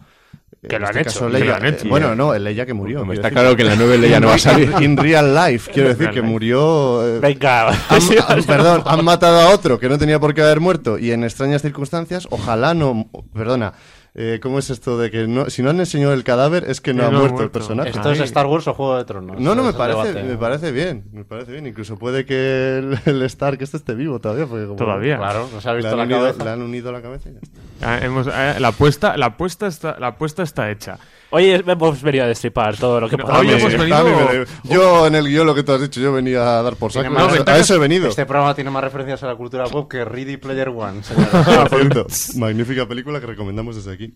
[0.67, 1.85] Que En lo han este hecho, que lo han hecho.
[1.85, 2.99] Eh, bueno, no, el Leia que murió.
[3.01, 3.31] Está decir.
[3.33, 4.71] claro que en la 9 Leia no va a salir.
[4.81, 7.05] In real life, quiero decir que murió.
[7.07, 7.75] eh, Venga, han-
[8.27, 11.23] han- perdón, han matado a otro que no tenía por qué haber muerto y en
[11.23, 13.07] extrañas circunstancias, ojalá no.
[13.33, 13.73] Perdona,
[14.15, 16.93] eh, ¿cómo es esto de que no, si no han enseñado el cadáver es que
[16.93, 17.89] no Que ha no ha muerto, el personaje?
[17.89, 18.19] ¿Esto es.
[18.19, 19.39] Star Wars o Juego de Tronos?
[19.39, 20.23] No, no, me parece, debate.
[20.23, 21.65] me parece bien, me parece bien.
[21.67, 24.45] Incluso puede que el, el Stark este esté vivo todavía.
[24.45, 25.17] Porque como- Todavía.
[25.17, 26.43] Claro, no se ha Le visto han, la unido, cabeza.
[26.43, 27.59] le han unido la cabeza y ya está.
[27.85, 30.97] Ah, hemos- ah, la, apuesta, la, apuesta está, la apuesta está hecha.
[31.31, 33.41] Hoy hemos venido a destripar todo lo que podamos.
[33.41, 36.61] hoy hemos venido- Yo en el guion lo que tú has dicho, yo venía a
[36.63, 37.07] dar por saco.
[37.07, 38.07] A más eso- a ventajas- eso he venido.
[38.07, 41.01] Este programa tiene más referencias a la cultura pop que Ready Player One,
[41.69, 44.13] cierto, magnífica película que recomendamos desde aquí.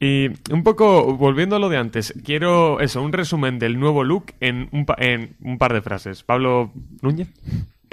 [0.00, 4.32] Y un poco volviendo a lo de antes, quiero eso, un resumen del nuevo look
[4.40, 6.22] en un, pa- en un par de frases.
[6.24, 7.28] Pablo Núñez.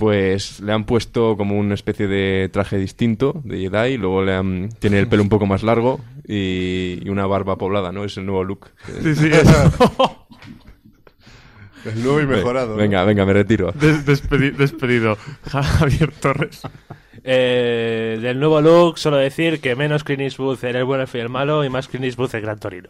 [0.01, 4.69] Pues le han puesto como una especie de traje distinto de Jedi, luego le han,
[4.79, 8.03] tiene el pelo un poco más largo y, y una barba poblada, ¿no?
[8.03, 8.71] Es el nuevo look.
[9.03, 10.25] Sí, sí, eso.
[11.85, 12.71] El nuevo y mejorado.
[12.71, 12.77] ¿no?
[12.77, 13.71] Venga, venga, me retiro.
[13.73, 15.17] Des- despedi- despedido.
[15.51, 16.61] Javier Torres.
[17.23, 21.29] Eh, del nuevo look, solo decir que menos Clint Eastwood era el bueno, y el
[21.29, 22.89] malo y más Clint Eastwood el Gran Torino.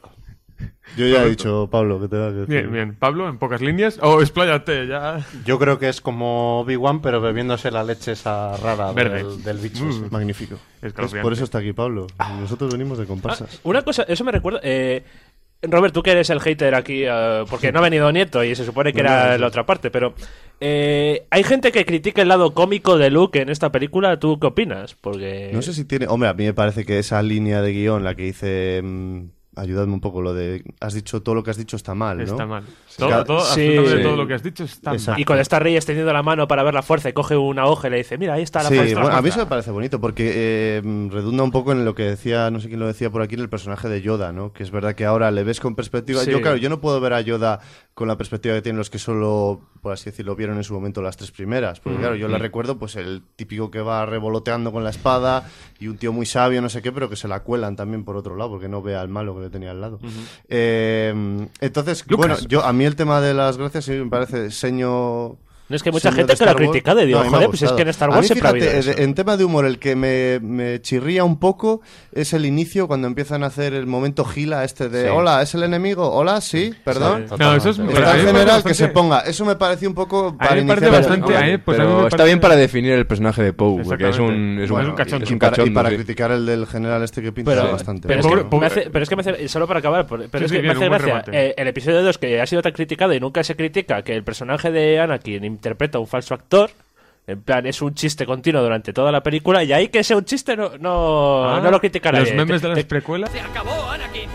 [0.97, 2.95] Yo ya he dicho, Pablo, que te da que Bien, bien.
[2.95, 3.97] Pablo, en pocas líneas.
[4.01, 5.25] O expláyate, ya.
[5.45, 9.23] Yo creo que es como Obi-Wan, pero bebiéndose la leche esa rara Verde.
[9.23, 9.87] del, del bicho.
[9.87, 10.09] ese.
[10.09, 10.55] Magnífico.
[10.81, 11.23] Es Es colombiano.
[11.23, 12.07] por eso está aquí Pablo.
[12.39, 13.59] Nosotros venimos de comparsas.
[13.63, 14.59] Una cosa, eso me recuerda.
[14.63, 15.03] Eh,
[15.63, 18.65] Robert, tú que eres el hater aquí, eh, porque no ha venido Nieto y se
[18.65, 20.15] supone que No, era no, la otra parte, pero
[20.59, 24.19] eh, hay gente que critica el lado cómico de Luke en esta película.
[24.19, 24.95] ¿Tú qué opinas?
[24.99, 26.07] Porque No sé si tiene.
[26.07, 28.81] Hombre, a mí me parece que esa línea de guion, la que dice.
[28.83, 30.63] mm, ayudadme un poco, lo de.
[30.79, 32.23] Has dicho todo lo que has dicho está mal, ¿no?
[32.23, 32.63] Está mal.
[32.97, 33.61] Todo, todo, Sí.
[33.61, 34.03] absolutamente Sí.
[34.03, 35.11] todo lo que has dicho está Exacto.
[35.11, 35.19] mal.
[35.19, 37.87] Y cuando está Rey extendiendo la mano para ver la fuerza y coge una hoja
[37.87, 39.01] y le dice, mira, ahí está la Sí, fuerza.
[39.01, 41.95] bueno, a mí eso me parece bonito porque eh, mm, redunda un poco en lo
[41.95, 44.53] que decía, no sé quién lo decía por aquí, en el personaje de Yoda, ¿no?
[44.53, 46.21] Que es verdad que ahora le ves con perspectiva.
[46.23, 46.31] Sí.
[46.31, 47.59] Yo, claro, yo no puedo ver a Yoda
[47.93, 51.01] con la perspectiva que tienen los que solo, por así decirlo, vieron en su momento
[51.01, 51.79] las tres primeras.
[51.81, 55.43] Porque, claro, yo le recuerdo, pues, el típico que va revoloteando con la espada
[55.79, 58.15] y un tío muy sabio, no sé qué, pero que se la cuelan también por
[58.15, 59.99] otro lado porque no ve al malo que le tenía al lado.
[60.47, 62.27] Eh, entonces, Lucas.
[62.27, 65.37] bueno, yo a mí el tema de las gracias sí me parece seño
[65.71, 67.71] No es que mucha gente que lo ha criticado y digo, No, joder, pues es
[67.71, 68.99] que en Star Wars siempre ha habido fíjate, eso.
[69.01, 71.81] En tema de humor, el que me, me chirría un poco
[72.11, 75.07] es el inicio cuando empiezan a hacer el momento gila este de Sí.
[75.09, 76.11] hola, ¿es el enemigo?
[76.11, 77.25] Hola, sí, perdón.
[77.29, 79.19] Sí, No, eso es pero Está parece general que se bastante- ponga.
[79.21, 81.83] Eso me pareció un poco A mí me parece bastante- Hombre, a mí, pues a
[81.83, 84.59] mí pero me está parece- bien para definir el personaje de Poe, porque es un,
[84.61, 85.23] es Bueno, un, un cachondo.
[85.23, 85.95] es un y para, y para sí.
[85.95, 88.07] criticar el del general este que pinta Pero, bastante.
[88.07, 90.23] pero, es que pobre- me hace, pero es que me hace, solo para acabar, pero
[90.23, 92.73] Sí, es que bien, me hace gracia eh, el episodio 2 que ha sido tan
[92.73, 96.71] criticado y nunca se critica que el personaje de Anakin interpreta a un falso actor.
[97.27, 100.25] En plan, es un chiste continuo durante toda la película y ahí que sea un
[100.25, 102.33] chiste no, no, Ah, no lo critica Los nadie.
[102.33, 103.29] memes Te- de las te, precuelas.
[103.31, 104.27] Se acabó, Anakin.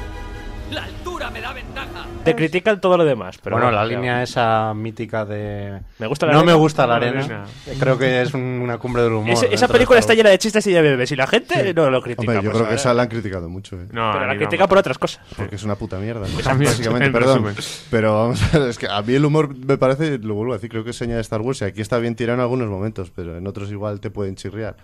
[0.71, 1.96] La altura me da ventaja.
[2.27, 3.39] Te critican todo lo demás.
[3.43, 3.87] Pero bueno, la ya.
[3.97, 5.81] línea esa mítica de...
[5.99, 6.53] Me gusta la no arena.
[6.53, 7.25] me gusta la No, la arena.
[7.25, 7.45] arena.
[7.81, 9.37] Creo que es un- una cumbre del humor.
[9.51, 12.21] Esa película está llena de chistes y de bebés y la gente no lo critica.
[12.23, 13.77] Hombre, yo pues, creo que esa la han criticado mucho.
[13.77, 13.87] eh.
[13.93, 14.69] No, Pero la mí critica no.
[14.69, 15.21] por otras cosas.
[15.37, 16.27] Porque es una puta mierda.
[16.45, 17.45] También, Básicamente, en perdón.
[17.45, 17.57] resumen.
[17.91, 20.57] Pero vamos a ver, es que a mí el humor me parece, lo vuelvo a
[20.57, 22.69] decir, creo que es seña de Star Wars y aquí está bien tirado en algunos
[22.69, 24.77] momentos, pero en otros igual te pueden chirriar.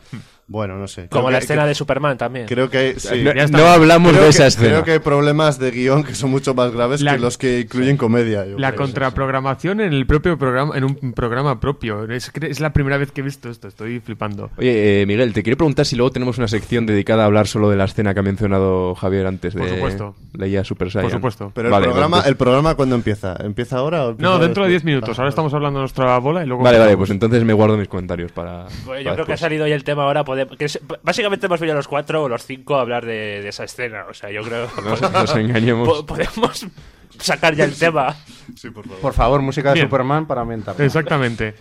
[0.46, 1.08] Bueno, no sé.
[1.08, 2.46] Como Creo la que- escena de Superman también.
[2.46, 3.22] Creo que sí.
[3.22, 4.68] No, no hablamos Creo de que- esa escena.
[4.68, 7.60] Creo que hay problemas de guion que son mucho más graves La- que los que
[7.60, 8.46] incluyen comedia.
[8.46, 8.82] yo La creo.
[8.82, 12.04] contraprogramación en el propio programa, en un programa propio.
[12.10, 14.50] Es, es la primera vez que he visto esto, estoy flipando.
[14.56, 17.68] Oye, eh, Miguel, te quiero preguntar si luego tenemos una sección dedicada a hablar solo
[17.70, 20.14] de la escena que ha mencionado Javier antes de Por supuesto.
[20.34, 21.10] Leia Super Saiyan.
[21.10, 21.52] Por supuesto.
[21.54, 23.36] Pero el, Vale, programa, entonces- el programa ¿cuándo empieza?
[23.40, 24.84] ¿Empieza ahora o empieza No, dentro de 10 después?
[24.94, 25.18] minutos.
[25.18, 26.62] Ah, Ahora estamos hablando de nuestra bola y luego.
[26.62, 28.66] Vale, vale, pues entonces me guardo mis comentarios para.
[28.84, 30.24] Bueno, yo para creo que ha salido ya el tema ahora.
[30.24, 33.48] podemos- que es- básicamente hemos venido los cuatro o los cinco a hablar de, de
[33.48, 34.04] esa escena.
[34.10, 35.88] O sea, yo creo nos- nos engañemos.
[35.88, 36.66] po- podemos
[37.18, 38.14] sacar ya el tema.
[38.56, 39.00] Sí, por favor.
[39.00, 39.86] Por favor, música de Bien.
[39.86, 40.80] Superman para ambientar.
[40.80, 41.54] Exactamente.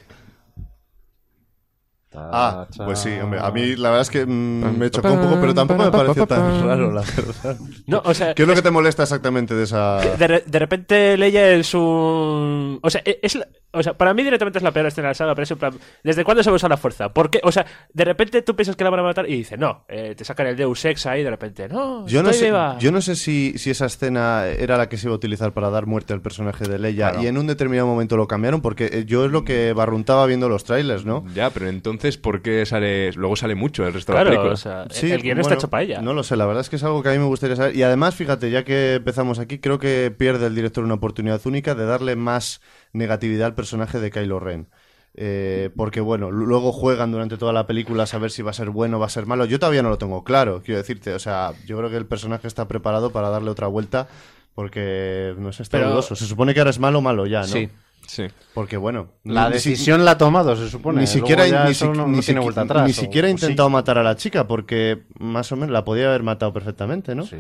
[2.13, 3.39] Ah, pues sí, hombre.
[3.41, 6.27] A mí la verdad es que mm, me chocó un poco, pero tampoco me pareció
[6.27, 7.57] tan raro, la verdad.
[7.87, 9.99] No, o sea, ¿Qué es lo que te molesta exactamente de esa...?
[10.17, 12.79] de, re- de repente Leia es un...
[12.83, 15.11] O sea, e- es la- o sea, para mí directamente es la peor escena de
[15.11, 15.73] la saga, pero es en plan...
[16.03, 17.13] ¿Desde cuándo se va a usar la fuerza?
[17.13, 17.39] ¿Por qué?
[17.43, 20.13] O sea, de repente tú piensas que la van a matar y dices, no, eh,
[20.15, 22.77] te sacan el Deus Ex ahí de repente, no, Yo no, sé, viva.
[22.79, 25.69] yo no sé si, si esa escena era la que se iba a utilizar para
[25.69, 29.05] dar muerte al personaje de Leia y en un determinado momento lo cambiaron porque eh,
[29.05, 31.23] yo es lo que barruntaba viendo los trailers, ¿no?
[31.33, 33.11] Ya, pero entonces, ¿por qué sale.
[33.13, 34.53] Luego sale mucho el resto de Claro, la película?
[34.53, 36.01] o sea, Sí, el guion está bueno, hecho para ella.
[36.01, 37.75] No lo sé, la verdad es que es algo que a mí me gustaría saber.
[37.75, 41.75] Y además, fíjate, ya que empezamos aquí, creo que pierde el director una oportunidad única
[41.75, 42.61] de darle más
[42.93, 44.67] negatividad al personaje de Kylo Ren.
[45.13, 48.69] Eh, porque bueno, luego juegan durante toda la película a saber si va a ser
[48.69, 49.43] bueno o va a ser malo.
[49.45, 51.13] Yo todavía no lo tengo claro, quiero decirte.
[51.13, 54.07] O sea, yo creo que el personaje está preparado para darle otra vuelta
[54.55, 56.15] porque no sé, está Pero- dudoso.
[56.15, 57.47] Se supone que ahora es malo malo ya, ¿no?
[57.47, 57.69] Sí.
[58.07, 58.23] Sí.
[58.53, 61.01] Porque bueno, La ni si- decisión la ha tomado, se supone.
[61.01, 62.85] ni siquiera, ya ni, eso si- no, ni no tiene siqui- vuelta atrás.
[62.85, 63.33] ni o- siquiera ha sí.
[63.33, 67.25] intentado matar a la chica porque más o menos la podía haber matado perfectamente, ¿no?
[67.25, 67.37] Sí.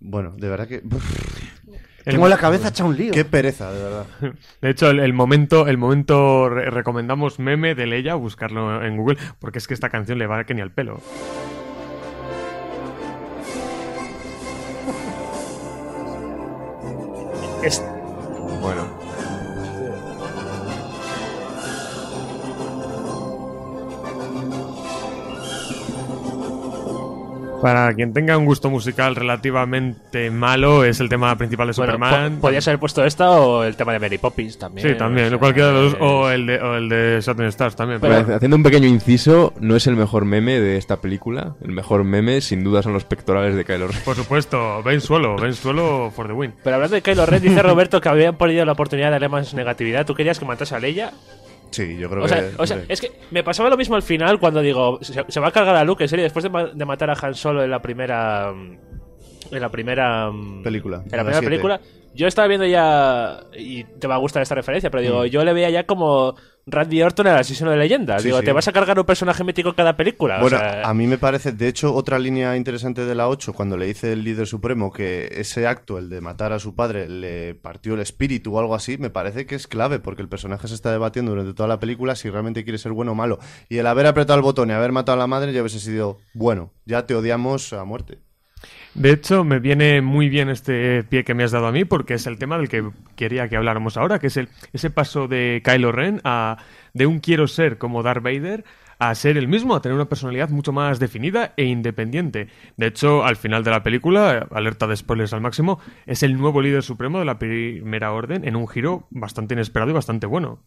[0.00, 0.82] Bueno, de verdad que.
[2.06, 3.12] El- Tengo la cabeza hecha un lío.
[3.12, 4.06] Qué pereza, de verdad.
[4.62, 9.18] De hecho, el, el momento, el momento re- recomendamos meme de Leia, buscarlo en Google,
[9.40, 11.00] porque es que esta canción le va que ni al pelo.
[17.62, 17.82] Es-
[18.60, 18.95] Bueno.
[27.66, 32.34] Para quien tenga un gusto musical relativamente malo, es el tema principal de bueno, Superman.
[32.36, 34.88] po- podías haber puesto esta o el tema de Mary Poppins también.
[34.88, 37.46] Sí, también, o sea, cualquiera de los dos, o el de, o el de Shooting
[37.46, 38.00] Stars también.
[38.00, 41.54] Pero- pero- Haciendo un pequeño inciso, no es el mejor meme de esta película.
[41.64, 44.00] El mejor meme, sin duda, son los pectorales de Kylo Ren.
[44.04, 46.52] por supuesto, Ben Suelo, Ben Suelo for the win.
[46.62, 49.52] Pero hablando de Kylo Ren, dice Roberto que habían perdido la oportunidad de darle más
[49.54, 50.06] negatividad.
[50.06, 51.10] ¿Tú querías que matase a Leia?
[51.76, 52.54] Sí, yo creo O sea, que.
[52.56, 55.48] o sea, es que me pasaba lo mismo al final cuando digo, se, se va
[55.48, 57.70] a cargar a Luke, en serio, después de, ma- de matar a Han Solo en
[57.70, 58.52] la primera...
[59.50, 60.30] mm, En la primera...
[60.30, 61.46] mm, Película, En la primera siete.
[61.46, 61.80] película.
[62.14, 63.40] Yo estaba viendo ya...
[63.58, 67.02] Y te va a gustar esta referencia, pero digo, yo le veía ya como Randy
[67.02, 68.22] Orton en el asesino de leyendas.
[68.22, 68.44] Sí, digo, sí.
[68.46, 70.38] ¿te vas a cargar un personaje mítico en cada película?
[70.38, 73.52] O Bueno, sea, a mí me parece, de hecho, otra línea interesante de la 8,
[73.52, 77.06] cuando le dice el líder supremo que ese acto, el de matar a su padre,
[77.06, 80.68] le partió el espíritu o algo así, me parece que es clave, porque el personaje
[80.68, 83.38] se está debatiendo durante toda la película si realmente quiere ser bueno o malo.
[83.68, 86.16] Y el haber apretado el botón y haber matado a la madre ya hubiese sido,
[86.32, 88.20] bueno, ya te odiamos a muerte.
[88.96, 92.14] De hecho, me viene muy bien este pie que me has dado a mí porque
[92.14, 92.82] es el tema del que
[93.14, 96.56] quería que habláramos ahora, que es el, ese paso de Kylo Ren a
[96.94, 98.64] de un quiero ser como Darth Vader
[98.98, 102.48] a ser el mismo, a tener una personalidad mucho más definida e independiente.
[102.76, 106.60] De hecho, al final de la película, alerta de spoilers al máximo, es el nuevo
[106.62, 110.64] líder supremo de la Primera Orden en un giro bastante inesperado y bastante bueno.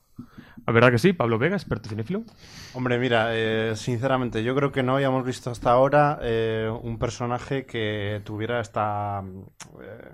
[0.68, 1.14] ¿La verdad que sí?
[1.14, 2.24] Pablo Vega, experto cinéfilo.
[2.74, 7.66] Hombre, mira, eh, sinceramente, yo creo que no habíamos visto hasta ahora eh, un personaje
[7.66, 9.22] que tuviera esta.
[9.24, 9.44] mm,
[9.82, 10.12] eh,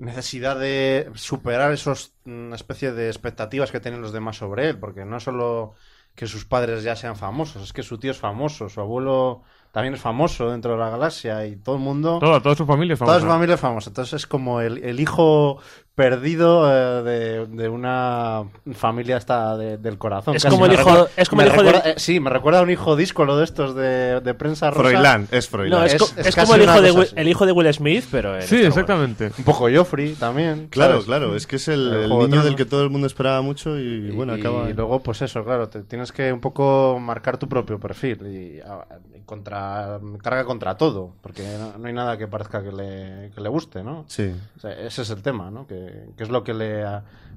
[0.00, 5.04] necesidad de superar esos una especie de expectativas que tienen los demás sobre él, porque
[5.04, 5.74] no solo
[6.14, 9.42] que sus padres ya sean famosos, es que su tío es famoso, su abuelo
[9.72, 12.18] también es famoso dentro de la galaxia y todo el mundo...
[12.20, 13.26] Toda, toda su familia es Toda famosa.
[13.26, 13.90] su familia es famosa.
[13.90, 15.58] Entonces es como el, el hijo
[15.94, 20.34] perdido eh, de, de una familia esta de- del corazón.
[20.34, 22.30] Es Casi como el hijo- recuerda- es como me el hijo de- eh, sí, me
[22.30, 24.80] recuerda a un hijo díscolo de estos de, de prensa rosa.
[24.80, 25.80] Froilán, es Froilán.
[25.80, 28.42] No, es, Es- como el hijo, de Will, el hijo de Will Smith, pero en
[28.42, 28.68] Sí, Star Wars.
[28.68, 29.30] exactamente.
[29.36, 30.68] Un poco Joffrey también.
[30.70, 31.06] Claro, ¿sabes?
[31.06, 34.10] claro, es que es el, El niño del que todo el mundo esperaba mucho y,
[34.10, 34.70] bueno, y, acaba...
[34.70, 38.60] y luego, pues eso, claro, te tienes que un poco marcar tu propio perfil y,
[38.60, 43.30] a- y contra carga contra todo, porque no, no hay nada que parezca que le,
[43.32, 44.04] que le guste, ¿no?
[44.08, 44.34] Sí.
[44.56, 45.68] O sea, ese es el tema, ¿no?
[45.68, 46.84] Que, que es lo que le,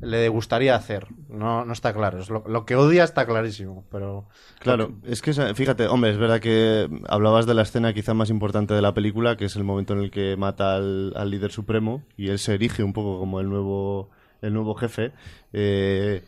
[0.02, 1.06] le gustaría hacer.
[1.30, 2.18] No, no está claro.
[2.18, 4.26] Es lo, lo que odia está clarísimo, pero...
[4.58, 8.74] Claro, es que fíjate, hombre, es verdad que hablabas de la escena quizá más importante
[8.74, 12.02] de la película, que es el momento en el que mata al, al líder supremo
[12.18, 14.10] y él se erige un poco como el nuevo,
[14.42, 15.12] el nuevo jefe.
[15.54, 16.24] Eh,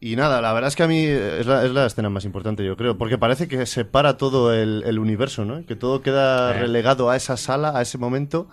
[0.00, 2.64] y nada, la verdad es que a mí es la, es la escena más importante,
[2.64, 5.64] yo creo, porque parece que separa todo el, el universo, ¿no?
[5.66, 8.48] Que todo queda relegado a esa sala, a ese momento.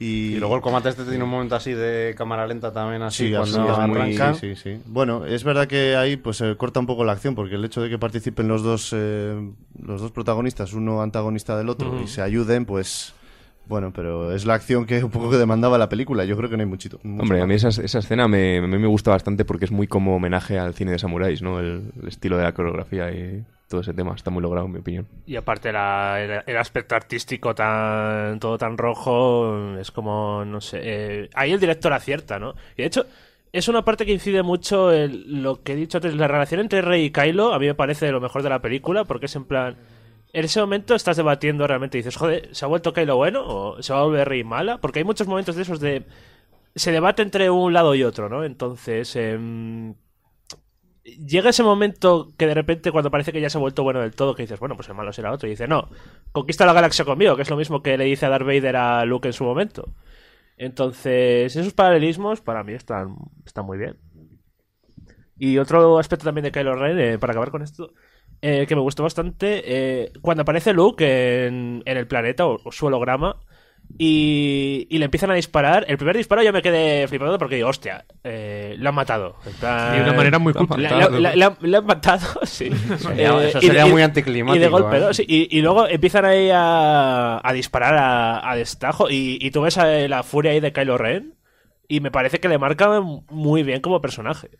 [0.00, 3.26] Y, Y luego el combate este tiene un momento así de cámara lenta también, así
[3.26, 4.34] Sí, cuando así es muy- arrancan.
[4.36, 4.78] sí, sí.
[4.86, 7.82] Bueno, es verdad que ahí pues se corta un poco la acción porque el hecho
[7.82, 9.34] de que participen los dos eh,
[9.82, 13.12] los dos protagonistas, uno antagonista del otro y se ayuden, pues
[13.68, 16.24] bueno, pero es la acción que un poco que demandaba la película.
[16.24, 16.98] Yo creo que no hay muchito.
[17.02, 19.70] mucho Hombre, a mí esa, esa escena me, a mí me gusta bastante porque es
[19.70, 21.60] muy como homenaje al cine de samuráis, ¿no?
[21.60, 24.78] El, el estilo de la coreografía y todo ese tema está muy logrado, en mi
[24.78, 25.06] opinión.
[25.26, 30.80] Y aparte la- el, el aspecto artístico tan todo tan rojo es como no sé
[30.82, 33.04] eh, ahí el director acierta no y de hecho
[33.52, 36.80] es una parte que incide mucho en lo que he dicho antes la relación entre
[36.82, 39.36] Rey y Kylo a mí me parece de lo mejor de la película porque es
[39.36, 39.76] en plan
[40.32, 43.82] en ese momento estás debatiendo realmente y dices joder se ha vuelto Kylo bueno o
[43.82, 46.04] se va a volver Rey mala porque hay muchos momentos de esos de
[46.74, 49.94] se debate entre un lado y otro no entonces em,
[51.16, 54.14] llega ese momento que de repente cuando parece que ya se ha vuelto bueno del
[54.14, 55.88] todo, que dices, bueno, pues el malo será otro, y dice, no,
[56.32, 59.04] conquista la galaxia conmigo, que es lo mismo que le dice a Darth Vader a
[59.04, 59.94] Luke en su momento.
[60.56, 63.16] Entonces, esos paralelismos para mí están,
[63.46, 63.96] están muy bien.
[65.38, 67.92] Y otro aspecto también de Kylo Ren, eh, para acabar con esto,
[68.42, 72.72] eh, que me gustó bastante, eh, cuando aparece Luke en, en el planeta o, o
[72.72, 73.36] su holograma,
[73.96, 75.86] y, y le empiezan a disparar.
[75.88, 79.36] El primer disparo yo me quedé flipando porque digo, hostia, eh, lo han matado.
[79.58, 80.52] Plan- de una manera muy
[81.36, 82.70] la- le han matado, sí.
[82.98, 84.56] Sería- Eh, eso y de- sería y- muy anticlimático.
[84.56, 85.00] Y de golpe, ¿eh?
[85.00, 85.14] ¿no?
[85.14, 89.08] Sí, y, y luego empiezan ahí a, a disparar a, a destajo.
[89.10, 91.34] Y, y tú ves a- la furia ahí de Kylo Ren.
[91.88, 94.50] Y me parece que le marca muy bien como personaje.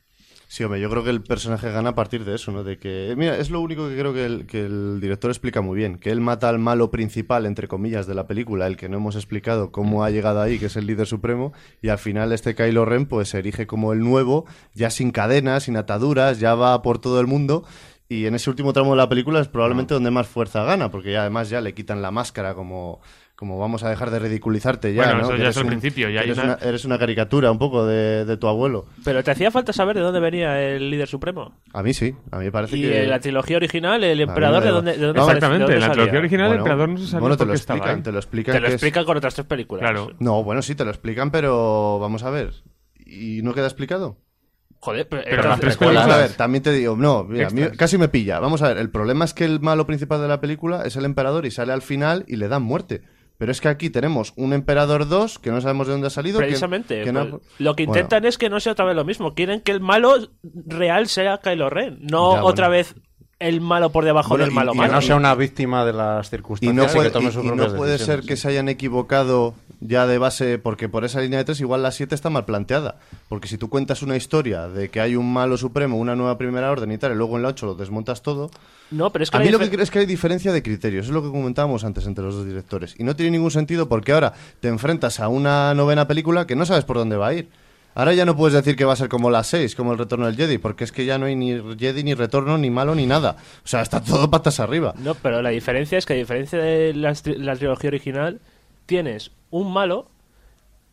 [0.51, 2.64] Sí, hombre, yo creo que el personaje gana a partir de eso, ¿no?
[2.64, 5.76] De que, mira, es lo único que creo que el, que el director explica muy
[5.76, 8.96] bien, que él mata al malo principal, entre comillas, de la película, el que no
[8.96, 12.55] hemos explicado cómo ha llegado ahí, que es el líder supremo, y al final este
[12.55, 16.80] Kylo Ren pues se erige como el nuevo, ya sin cadenas, sin ataduras, ya va
[16.80, 17.66] por todo el mundo,
[18.09, 21.12] y en ese último tramo de la película es probablemente donde más fuerza gana, porque
[21.12, 23.00] ya además ya le quitan la máscara como...
[23.38, 25.24] Como vamos a dejar de ridiculizarte ya, Bueno, ¿no?
[25.26, 26.68] eso ya eres es al principio, ya hay eres, una- una...
[26.68, 28.86] eres una caricatura un poco de, de tu abuelo.
[29.04, 31.54] Pero te hacía falta saber de dónde venía el líder supremo.
[31.72, 33.04] A mí sí, a mí me parece Y que...
[33.04, 36.18] en la trilogía original, el emperador, ¿de dónde, de dónde Exactamente, dónde en la trilogía
[36.18, 38.18] original el emperador no se sabía bueno, te por lo qué estaba explican, te lo
[38.18, 38.54] explican.
[38.56, 39.82] Te lo es- explican con otras tres películas.
[39.82, 40.11] Claro.
[40.18, 42.54] No, bueno, sí, te lo explican, pero vamos a ver.
[43.06, 44.16] ¿Y no queda explicado?
[44.81, 48.39] Joder, pero, las tres a ver, también te digo, no, mira, mí casi me pilla.
[48.39, 51.05] Vamos a ver, el problema es que el malo principal de la película es el
[51.05, 53.03] emperador y sale al final y le dan muerte.
[53.39, 56.39] Pero es que aquí tenemos un emperador 2 que no sabemos de dónde ha salido.
[56.41, 57.03] que- Precisamente.
[57.03, 59.35] que no- pues, lo que Bueno, intentan es que no sea otra vez lo mismo.
[59.35, 61.99] Quieren que el malo real sea Kylo Ren.
[62.01, 62.79] No Ya, otra bueno.
[62.79, 62.95] vez
[63.41, 64.93] el malo por debajo Bueno, del y- malo y Que malo.
[64.95, 67.47] no sea una víctima de las Y circunstancias no puede, que tome y- sus y
[67.49, 71.39] no propias puede ser que se hayan equivocado ya de base, porque por esa línea
[71.39, 72.97] de tres igual la 7 está mal planteada.
[73.29, 76.70] Porque si tú cuentas una historia de que hay un malo supremo, una nueva primera
[76.70, 78.51] orden y tal, y luego en la 8 lo desmontas todo,
[78.91, 80.62] No, pero es que A la mí lo que creo es que hay diferencia de
[80.62, 82.95] criterios, es lo que comentábamos antes entre los dos directores.
[82.99, 86.66] Y no tiene ningún sentido porque ahora te enfrentas a una novena película que no
[86.66, 87.49] sabes por dónde va a ir.
[87.95, 90.26] Ahora ya no puedes decir que va a ser como las 6, como el retorno
[90.26, 93.07] del Jedi, porque es que ya no hay ni Jedi, ni retorno, ni malo, ni
[93.07, 93.37] nada.
[93.64, 94.95] O sea, está todo patas arriba.
[94.99, 98.41] No, pero la diferencia es que a diferencia de la, la trilogía original,
[98.87, 100.11] tienes un malo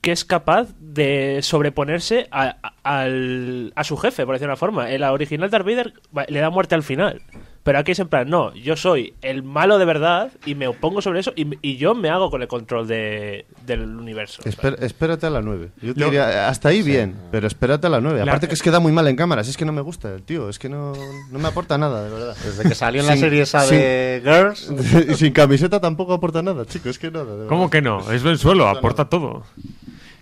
[0.01, 4.91] que es capaz de sobreponerse a, al- a su jefe, por decir una forma.
[4.91, 7.22] En la original Darth Vader va- le da muerte al final.
[7.66, 11.01] Pero aquí es en plan, no, yo soy el malo de verdad y me opongo
[11.01, 14.43] sobre eso y, y yo me hago con el control de- del universo.
[14.43, 15.72] Esper- espérate a la 9.
[15.82, 18.20] Yo te diría, hasta ahí bien, pero espérate a la 9.
[18.24, 20.13] La- Aparte que es que da muy mal en cámaras, es que no me gusta
[20.13, 20.93] el tío, es que no,
[21.32, 22.38] no me aporta nada, de verdad.
[22.45, 24.72] Desde que salió en la Sin- serie esa sin- de Girls,
[25.09, 27.36] y sin camiseta tampoco aporta nada, chico, es que nada.
[27.36, 27.72] de ¿Cómo verdad.
[27.72, 28.11] que no?
[28.11, 29.43] Es Bensuelo, aporta todo.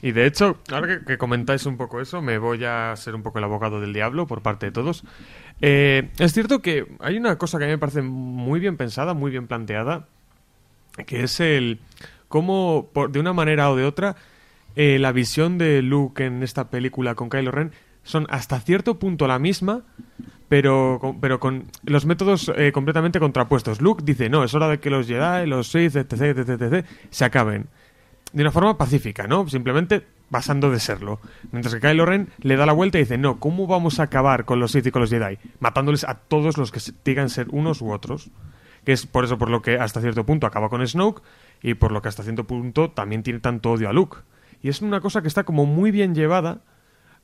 [0.01, 3.23] Y de hecho, ahora que, que comentáis un poco eso, me voy a ser un
[3.23, 5.03] poco el abogado del diablo por parte de todos.
[5.61, 9.13] Eh, es cierto que hay una cosa que a mí me parece muy bien pensada,
[9.13, 10.07] muy bien planteada,
[11.05, 11.79] que es el
[12.27, 14.15] cómo, por- de una manera o de otra,
[14.75, 17.71] eh, la visión de Luke en esta película con Kylo Ren
[18.03, 19.83] son hasta cierto punto la misma,
[20.49, 23.81] pero con, pero con los métodos eh, completamente contrapuestos.
[23.81, 27.23] Luke dice, no, es hora de que los Jedi, los Sith, etc, etc, etc, se
[27.25, 27.67] acaben.
[28.33, 29.47] De una forma pacífica, ¿no?
[29.47, 31.19] Simplemente pasando de serlo.
[31.51, 34.45] Mientras que Kylo Ren le da la vuelta y dice, no, ¿cómo vamos a acabar
[34.45, 35.37] con los Sith y con los Jedi?
[35.59, 38.29] Matándoles a todos los que digan ser unos u otros.
[38.83, 41.21] Que es por eso por lo que hasta cierto punto acaba con Snoke
[41.61, 44.17] y por lo que hasta cierto punto también tiene tanto odio a Luke.
[44.61, 46.61] Y es una cosa que está como muy bien llevada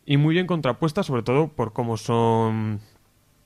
[0.05, 2.79] y muy bien contrapuesta, sobre todo por cómo son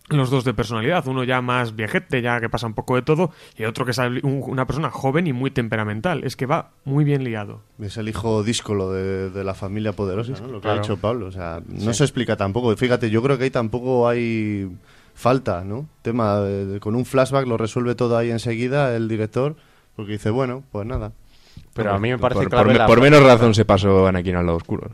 [0.10, 1.08] los dos de personalidad.
[1.08, 3.97] Uno ya más viejete, ya que pasa un poco de todo, y otro que es
[3.97, 6.24] un- una persona joven y muy temperamental.
[6.24, 7.62] Es que va muy bien liado.
[7.80, 10.47] Es el hijo díscolo de, de la familia poderosa, ¿no?
[10.47, 11.28] Lo que ha dicho Pablo.
[11.28, 12.76] O sea, no se explica tampoco.
[12.76, 14.70] Fíjate, yo creo que ahí tampoco hay
[15.16, 15.88] falta, ¿no?
[16.01, 19.56] Tema, de- con un flashback lo resuelve todo ahí enseguida el director,
[19.95, 21.12] porque dice, bueno, pues nada.
[21.76, 24.06] Pero a mí me parece por, clave por me- la- por menos razón se pasó
[24.08, 24.89] Anakin al lado oscuro.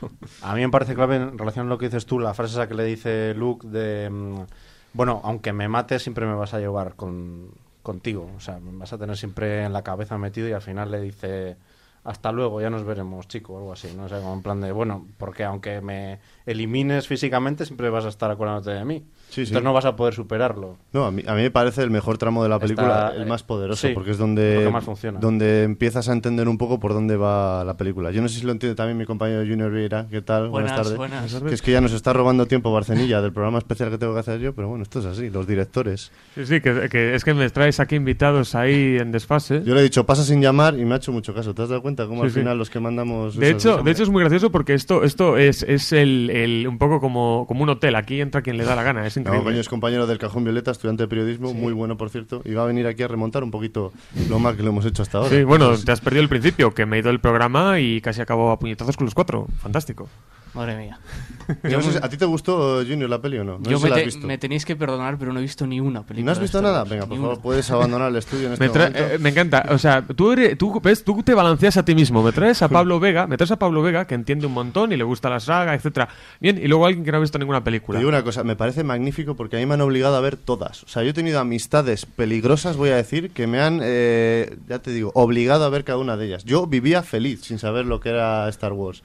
[0.42, 2.68] A mí me parece clave en relación a lo que dices tú, la frase esa
[2.68, 4.44] que le dice Luke de, mm,
[4.92, 7.50] bueno, aunque me mates siempre me vas a llevar con,
[7.82, 10.90] contigo, o sea, me vas a tener siempre en la cabeza metido y al final
[10.90, 11.56] le dice,
[12.04, 14.72] hasta luego, ya nos veremos, chico, o algo así, no sé, como en plan de,
[14.72, 19.50] bueno, porque aunque me elimines físicamente siempre vas a estar acordándote de mí, Sí, sí.
[19.52, 20.76] entonces no vas a poder superarlo.
[20.92, 23.22] No, a mí, a mí me parece el mejor tramo de la Está, película, el
[23.22, 25.18] eh, más poderoso, sí, porque es donde, más funciona.
[25.20, 28.10] donde empiezas a entender un poco por dónde va la película.
[28.10, 30.06] Yo no sé si lo entiende también mi compañero Junior Vieira.
[30.10, 30.48] ¿Qué tal?
[30.48, 30.96] Buenas, tardes.
[30.96, 31.32] buenas.
[31.34, 34.20] Que es que ya nos está robando tiempo Barcenilla del programa especial que tengo que
[34.20, 36.10] hacer yo, pero bueno, esto es así, los directores.
[36.34, 39.62] Sí, sí, que, que es que me traes aquí invitados ahí en desfase.
[39.64, 41.54] Yo le he dicho, pasa sin llamar y me ha hecho mucho caso.
[41.54, 42.38] ¿Te has dado cuenta cómo Sí, al sí.
[42.40, 43.36] final los que mandamos...
[43.36, 46.78] De hecho, de hecho es muy gracioso porque esto, esto es, es el, el- un
[46.78, 47.94] poco como, como un hotel.
[47.94, 49.06] Aquí entra quien le da la gana.
[49.06, 49.44] Es No, increíble.
[49.50, 52.62] coño, es compañero del Cajón Violeta, estudiante de periodismo, muy bueno, por cierto, y va
[52.62, 53.92] a venir aquí a remontar un poquito
[54.28, 55.30] lo mal que lo hemos hecho hasta ahora.
[55.30, 58.20] Sí, bueno, te has perdido el principio, que me he ido del programa y casi
[58.20, 59.46] acabo a puñetazos con los cuatro.
[59.62, 60.08] Fantástico.
[60.52, 60.98] Madre mía.
[61.64, 63.58] yo no sé si- ¿A ti te gustó, Junior, la peli o no?
[63.58, 64.26] No Yo sé si me, la has te- visto.
[64.26, 66.26] me tenéis que perdonar, pero no he visto ni una película.
[66.26, 66.82] ¿No has visto nada?
[66.84, 67.42] Venga, por favor, una.
[67.42, 68.98] puedes abandonar el estudio en este Me, momento.
[68.98, 69.66] eh, me encanta.
[69.70, 72.22] O sea, tú, eres- tú, ves, tú te balanceas a ti mismo.
[72.22, 74.96] Me traes a Pablo Vega, me traes a Pablo Vega, que entiende un montón y
[74.96, 76.08] le gusta la saga, etcétera.
[76.40, 77.98] Bien, y luego alguien que no ha visto ninguna Te película.
[77.98, 80.82] digo una cosa, me parece magnífico porque a mí me han obligado a ver todas.
[80.82, 84.80] O sea, yo he tenido amistades peligrosas, voy a decir, que me han, eh, ya
[84.80, 86.44] te digo, obligado a ver cada una de ellas.
[86.44, 89.02] Yo vivía feliz sin saber lo que era Star Wars.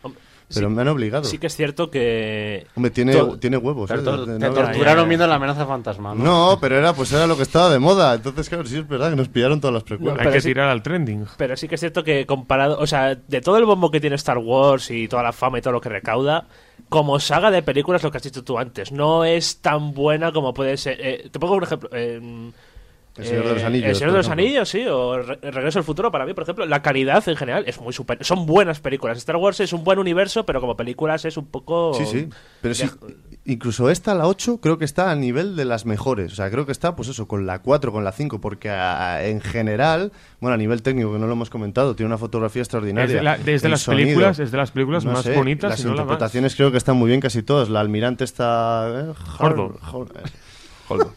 [0.54, 1.24] Pero sí- me han obligado.
[1.26, 2.68] Sí que es cierto que...
[2.76, 3.89] Hombre, tiene, To- tiene huevos.
[3.89, 4.26] Pero ¿eh?
[4.38, 6.24] te no- torturaron viendo la amenaza fantasma, ¿no?
[6.24, 8.14] No, pero era, pues era lo que estaba de moda.
[8.14, 10.26] Entonces, claro, sí es verdad que nos pillaron todas las precuelas.
[10.26, 11.26] Hay que sí- tirar al trending.
[11.38, 14.16] Pero sí que es cierto que comparado, o sea, de todo el bombo que tiene
[14.18, 16.46] Star Wars y toda la fama y todo lo que recauda,
[16.89, 20.54] como saga de películas, lo que has dicho tú antes, no es tan buena como
[20.54, 20.98] puede ser.
[21.02, 21.89] eh, te pongo un ejemplo.
[21.91, 22.52] eh,
[23.18, 24.30] El Señor de los Anillos, El Señor de los.
[24.30, 27.63] Anillos, sí, o Re- Regreso al Futuro, para mí, por ejemplo, la calidad en general
[27.66, 28.18] es muy super.
[28.26, 29.18] Son buenas películas.
[29.18, 31.93] Star Wars es un buen universo, pero como películas es un poco.
[31.93, 32.28] Sí, sí.
[32.61, 32.89] Pero sí,
[33.45, 36.34] incluso esta, la 8, creo que está a nivel de las mejores.
[36.34, 39.39] O sea, creo que está, pues eso, con la 4, con la 5, porque en
[39.39, 40.11] general,
[40.41, 43.05] bueno, a nivel técnico, que no lo hemos comentado, tiene una fotografía extraordinaria.
[43.07, 45.70] Es de la- desde las sonido, películas, es de las películas no más sé, bonitas
[45.72, 46.01] Las y no la más.
[46.03, 47.70] interpretaciones creo que están muy bien casi todas.
[47.70, 48.89] La almirante está...
[48.89, 49.13] eh.
[49.39, 49.78] Hor-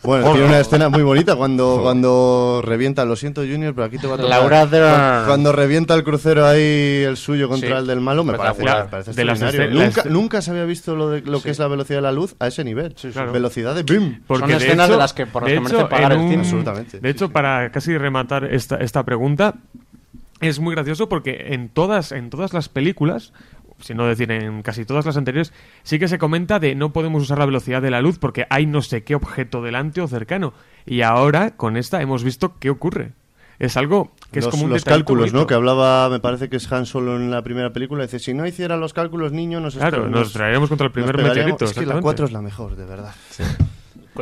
[0.03, 4.07] Bueno, tiene una escena muy bonita cuando, cuando revienta, lo siento Junior, pero aquí te
[4.07, 4.31] va a tocar.
[4.31, 8.25] Laura de- Cuando, cuando revienta el crucero ahí el suyo contra Sí, el del malo,
[8.25, 9.85] me parece, me parece De las extraordinario.
[9.87, 12.13] nunca, las- nunca se había visto lo, de, lo que es la velocidad de la
[12.13, 12.95] luz a ese nivel.
[13.13, 13.33] claro.
[13.33, 14.23] Velocidad de BIM.
[14.27, 16.13] Porque Son de escenas hecho- de las que- por las de que merece hecho, pagar
[16.13, 16.43] el un- cine.
[16.43, 17.33] Absolutamente, De sí, hecho, sí.
[17.33, 19.55] para casi rematar esta, esta pregunta,
[20.41, 23.33] es muy gracioso porque en todas, en todas las películas,
[23.81, 25.53] si no decir en casi todas las anteriores,
[25.83, 28.67] sí que se comenta de no podemos usar la velocidad de la luz porque hay
[28.67, 30.53] no sé qué objeto delante o cercano.
[30.87, 33.13] Y ahora, con esta, hemos visto qué ocurre.
[33.59, 35.47] Es algo que es como un los cálculos, ¿no?
[35.47, 38.05] Que hablaba, me parece que es Han Solo en la primera película.
[38.05, 41.65] Dice, si no hiciera los cálculos, niño, nos Claro, nos traeremos contra el primer meteorito.
[41.65, 42.03] Es que la exactamente.
[42.03, 43.15] 4 es la mejor, de verdad.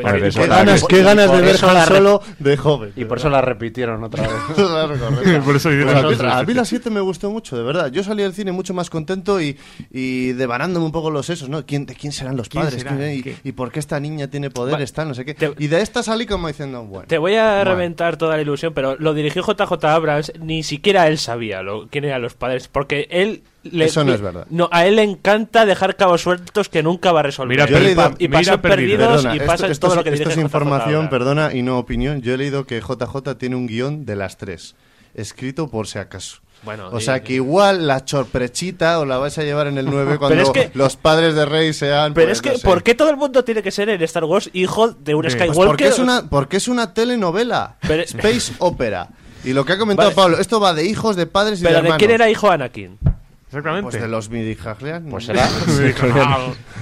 [0.03, 2.93] Coño, eso Qué ganas, qué de ver Han Solo de joven.
[2.97, 4.33] Y por eso la repitieron otra vez.
[5.45, 6.35] Por eso Pues a, mí, cosas.
[6.35, 7.91] a mí la 7 me gustó mucho, de verdad.
[7.91, 9.57] Yo salí del cine mucho más contento y,
[9.91, 11.65] y devanándome un poco los sesos, ¿no?
[11.65, 12.83] ¿Quién, ¿De quién serán los ¿Quién padres?
[12.83, 12.97] será?
[12.97, 13.37] ¿Quién- y, ¿Qué?
[13.45, 14.93] y por qué esta niña tiene poderes?
[14.93, 15.35] Tal, no sé qué.
[15.35, 17.07] Te- Y de esta salí como diciendo, bueno.
[17.09, 17.65] Te voy a Bueno.
[17.73, 22.05] reventar toda la ilusión, pero lo dirigió JJ Abrams, ni siquiera él sabía lo, quién
[22.05, 23.43] eran los padres, porque él...
[23.73, 24.47] Le, Eso no es verdad.
[24.51, 27.57] No, a él le encanta dejar cabos sueltos que nunca va a resolver.
[27.57, 29.93] Mira, y, Yo he leído- pa- y mira, perdidos Perdona, y esto- pasa esto, todo
[29.93, 32.23] es- lo que esto es información, perdona, y no opinión.
[32.23, 34.75] Yo he leído que JJ tiene un guion de las tres,
[35.15, 36.39] escrito por si acaso.
[36.63, 39.87] Bueno, O y- sea que igual la sorprechita os la vais a llevar en el
[39.87, 42.15] 9 cuando es que- los padres de Rey sean.
[42.15, 42.67] Pero pues, es que, no sé.
[42.67, 45.35] ¿por qué todo el mundo tiene que ser en Star Wars hijo de un Pues
[45.37, 45.67] Pues Skywalker?
[45.67, 47.77] porque es una, porque es una telenovela.
[47.87, 49.09] Pero- Space Opera.
[49.45, 50.17] Y lo que ha comentado Vale.
[50.17, 51.99] Pablo, esto va de hijos, de padres y ¿Pero de de hermanos.
[51.99, 52.99] quién era hijo Anakin?
[53.47, 53.91] Exactamente.
[53.91, 55.07] Pues de los Midichlorians.
[55.09, 55.45] Pues era.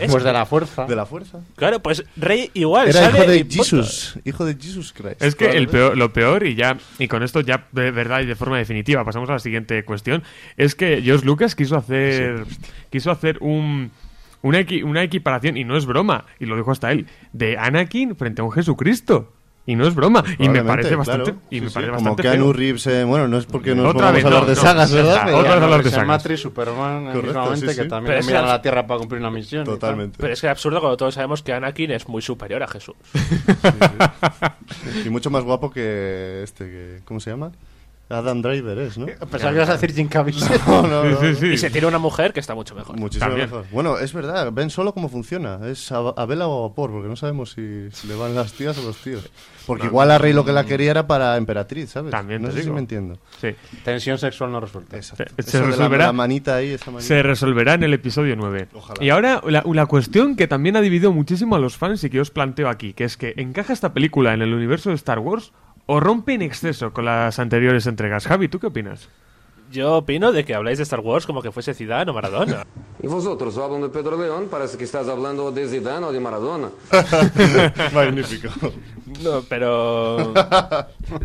[0.01, 0.87] Es- pues de la fuerza.
[0.87, 1.41] De la fuerza.
[1.57, 2.89] Claro, pues Rey igual.
[2.89, 3.47] Era sale hijo de.
[3.51, 4.19] Jesus.
[4.25, 5.23] Hijo de Jesus Christ.
[5.23, 8.27] Es que el peor, lo peor, y ya, y con esto ya de verdad y
[8.27, 10.23] de forma definitiva, pasamos a la siguiente cuestión,
[10.57, 12.47] es que George Lucas quiso hacer,
[12.89, 13.91] quiso hacer un,
[14.41, 18.17] una, equi- una equiparación, y no es broma, y lo dijo hasta él, de Anakin
[18.17, 19.34] frente a un Jesucristo.
[19.67, 20.23] Y no es broma.
[20.39, 21.47] Y me parece bastante, claro.
[21.49, 22.53] y Sí, me sí, parece Como bastante Keanu feo.
[22.53, 24.61] Reeves, eh, bueno, no es porque nos Otra vamos vez, a hablar no, de no,
[24.61, 25.23] sagas, ya ¿verdad?
[25.25, 26.07] Pero- otra vez hablar de sagas.
[26.07, 27.89] Matrix, Superman, Correcto, mismamente, sí, que sí.
[27.89, 29.65] también Pero es envían a la- Tierra para cumplir una misión.
[29.65, 30.19] Totalmente.
[30.21, 32.95] Pero es que es absurdo cuando todos sabemos que Anakin es muy superior a Jesús.
[35.05, 37.53] Y mucho más guapo que este, que, ¿cómo se llama?
[38.11, 39.07] Adam Driver es, ¿no?
[39.07, 40.61] Pensaba que ibas a decir Jim Caviezel.
[40.67, 41.47] No, no, Sí, no, sí, sí.
[41.55, 42.97] Y se tiene una mujer que está mucho mejor.
[42.99, 43.49] Muchísimo También.
[43.49, 43.65] mejor.
[43.73, 45.59] Bueno, es verdad, ven solo cómo funciona.
[45.67, 48.53] Es a, a vela o a vapor, porque no sabemos si, si le van las
[48.53, 49.29] tías o los tíos.
[49.67, 52.11] Porque igual a Rey lo que la quería era para Emperatriz, ¿sabes?
[52.11, 53.17] También no te sé si me entiendo.
[53.41, 53.49] Sí.
[53.83, 54.97] Tensión sexual no resuelta.
[54.97, 55.25] Exacto.
[55.43, 56.07] Se- la- resolverá.
[56.07, 57.07] La, manita ahí, esa manita.
[57.09, 58.69] Se resolverá en el episodio 9.
[58.75, 59.03] Ojalá.
[59.03, 62.21] Y ahora la, la cuestión que también ha dividido muchísimo a los fans y que
[62.21, 65.53] os planteo aquí, que es que ¿encaja esta película en el universo de Star Wars
[65.87, 68.26] o rompe en exceso con las anteriores entregas?
[68.26, 69.09] Javi, ¿tú qué opinas?
[69.70, 72.66] Yo opino de que habláis de Star Wars como que fuese Zidane o Maradona.
[73.03, 76.70] E vosotros hablan de Pedro León, parece que estás hablando de Zidane o de Maradona.
[77.93, 78.49] Magnífico.
[79.22, 80.32] No, pero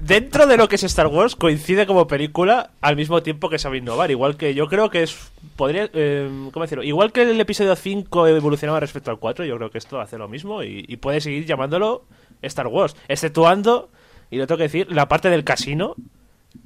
[0.02, 3.78] dentro de lo que es Star Wars coincide como película al mismo tiempo que sabe
[3.78, 4.12] innovar.
[4.12, 6.84] Igual que yo creo que es podría eh, ¿cómo decirlo?
[6.84, 10.28] Igual que el episodio 5 evolucionaba respecto al 4, yo creo que esto hace lo
[10.28, 12.04] mismo y, y puede seguir llamándolo
[12.42, 13.90] Star Wars, exceptuando
[14.32, 15.96] y lo tengo que decir la parte del casino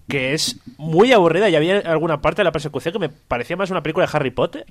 [0.07, 3.69] que es muy aburrida y había alguna parte de la persecución que me parecía más
[3.71, 4.65] una película de Harry Potter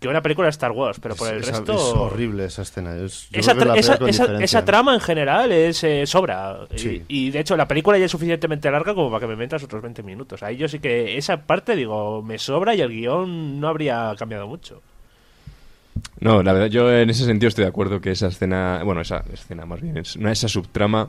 [0.00, 2.96] que una película de Star Wars, pero por el Esa- resto es horrible esa escena.
[2.96, 3.76] Es, esa, tra-
[4.08, 6.60] esa, esa- trama en general es eh, sobra.
[7.08, 9.80] Y, de hecho la película ya es suficientemente larga como para que me metas otros
[9.82, 10.42] 20 minutos.
[10.42, 14.48] Ahí yo sí que esa parte, digo, me sobra y el guion no habría cambiado
[14.48, 14.82] mucho.
[16.20, 19.22] No, la verdad, yo en ese sentido estoy de acuerdo que esa escena, bueno, esa
[19.32, 21.08] escena más bien, es- una- esa subtrama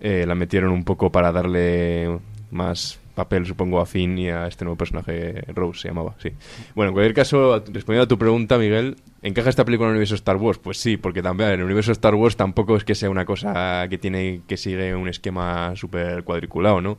[0.00, 2.18] eh, la metieron un poco para darle
[2.50, 6.30] más papel, supongo, a Finn y a este nuevo personaje, Rose se llamaba, sí.
[6.74, 10.16] Bueno, en cualquier caso, respondiendo a tu pregunta, Miguel, ¿encaja esta película en el universo
[10.16, 10.58] Star Wars?
[10.58, 13.96] Pues sí, porque también el universo Star Wars tampoco es que sea una cosa que
[13.96, 16.98] tiene que sigue un esquema súper cuadriculado, ¿no?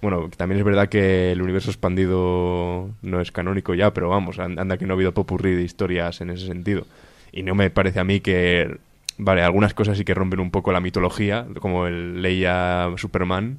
[0.00, 4.58] Bueno, también es verdad que el universo expandido no es canónico ya, pero vamos, an-
[4.58, 6.86] anda que no ha habido popurrí de historias en ese sentido.
[7.30, 8.78] Y no me parece a mí que...
[9.20, 13.58] Vale, algunas cosas sí que rompen un poco la mitología, como el Leia Superman,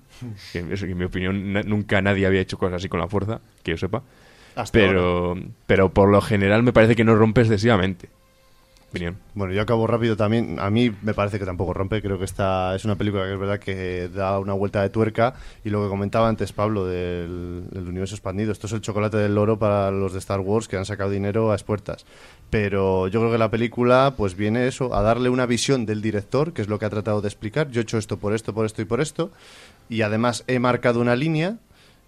[0.53, 3.09] que, eso, que en mi opinión na- nunca nadie había hecho cosas así con la
[3.09, 4.01] fuerza, que yo sepa.
[4.55, 5.37] Hasta Pero,
[5.67, 8.09] pero por lo general me parece que no rompe excesivamente.
[8.89, 9.17] Opinión.
[9.35, 10.57] Bueno, yo acabo rápido también.
[10.59, 12.01] A mí me parece que tampoco rompe.
[12.01, 15.35] Creo que esta es una película que es verdad que da una vuelta de tuerca.
[15.63, 18.51] Y lo que comentaba antes Pablo del, del universo expandido.
[18.51, 21.51] Esto es el chocolate del loro para los de Star Wars que han sacado dinero
[21.51, 22.07] a expuertas.
[22.49, 26.51] Pero yo creo que la película pues viene eso, a darle una visión del director,
[26.53, 27.69] que es lo que ha tratado de explicar.
[27.69, 29.31] Yo he hecho esto por esto, por esto y por esto.
[29.87, 31.57] Y además he marcado una línea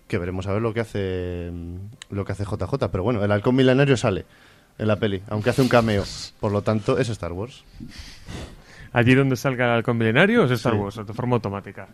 [0.07, 1.51] que veremos a ver lo que hace
[2.09, 2.89] lo que hace JJ.
[2.91, 4.25] Pero bueno, el halcón milenario sale
[4.79, 6.03] en la peli, aunque hace un cameo.
[6.39, 7.63] Por lo tanto, es Star Wars.
[8.93, 10.79] Allí donde salga el halcón milenario es Star Sí.
[10.79, 11.87] Wars, de forma automática.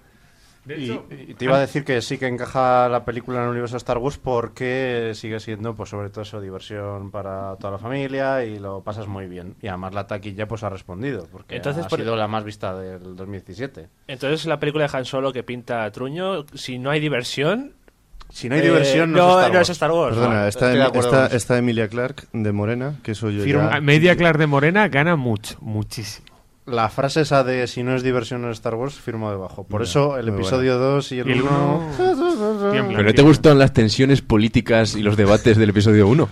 [0.68, 3.46] De Y, hecho- y te iba a decir que sí que encaja la película en
[3.46, 7.78] el universo Star Wars porque sigue siendo, pues sobre todo eso, diversión para toda la
[7.78, 9.56] familia y lo pasas muy bien.
[9.62, 12.78] Y además la taquilla pues ha respondido porque Entonces, ha por- sido la más vista
[12.78, 13.88] del 2017.
[14.08, 17.74] Entonces la película de Han Solo que pinta Truño, si no hay diversión...
[18.30, 19.70] Si no hay eh, diversión, no, no, es Star no Wars.
[19.70, 20.16] es Star Wars.
[20.18, 23.80] Perdona, está, de está- Emilia Clark de Morena, que eso yo ya...
[23.80, 26.27] Media Clark de Morena gana mucho, muchísimo.
[26.68, 29.64] La frase esa de si no es diversión es Star Wars firmo debajo.
[29.66, 31.52] Por Ya, eso el episodio 2 y el Y el 1...
[31.98, 36.28] uno- tiembla, ¿Pero no te gustan las tensiones políticas y los debates del episodio 1?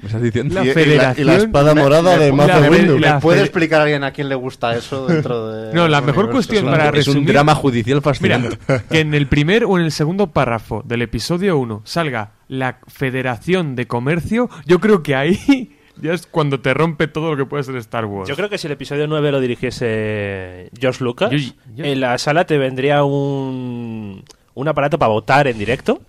[0.00, 0.54] ¿Me estás diciendo?
[0.54, 2.98] La Y- y la- Federación- y la espada morada de la- Mace la- Windu.
[2.98, 5.74] ¿Me puede explicar a alguien a quién le gusta eso dentro de...
[5.74, 6.32] No, la mejor universo?
[6.48, 8.58] cuestión Es un- para es un resumir- drama judicial Mira, fascinante.
[8.88, 13.74] que en el primer o en el segundo párrafo del episodio 1 salga la Federación
[13.74, 17.62] de Comercio, yo creo que ahí ya es cuando te rompe todo lo que puede
[17.64, 18.28] ser Star Wars.
[18.28, 22.16] Yo creo que si el episodio 9 lo dirigiese George Lucas, Yo- yo- en la
[22.18, 24.24] sala te vendría un,
[24.54, 26.00] un aparato para votar en directo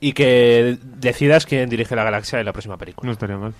[0.00, 3.06] y que decidas quién dirige la galaxia en la próxima película.
[3.06, 3.52] No estaría mal.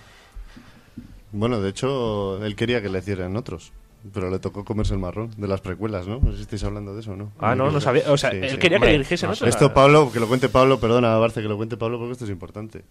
[1.31, 3.71] Bueno, de hecho, él quería que le hicieran otros.
[4.13, 6.19] Pero le tocó comerse el marrón de las precuelas, ¿no?
[6.21, 7.33] No sé si estáis hablando de eso, ¿no?
[7.37, 8.03] Ah, no, no sabía.
[8.07, 8.55] O sea, Sí, él sí.
[8.57, 9.45] quería que Hombre, dirigiesen no otro.
[9.45, 12.31] Esto, Pablo, que lo cuente Pablo, perdona, Barce, que lo cuente Pablo porque esto es
[12.31, 12.83] importante.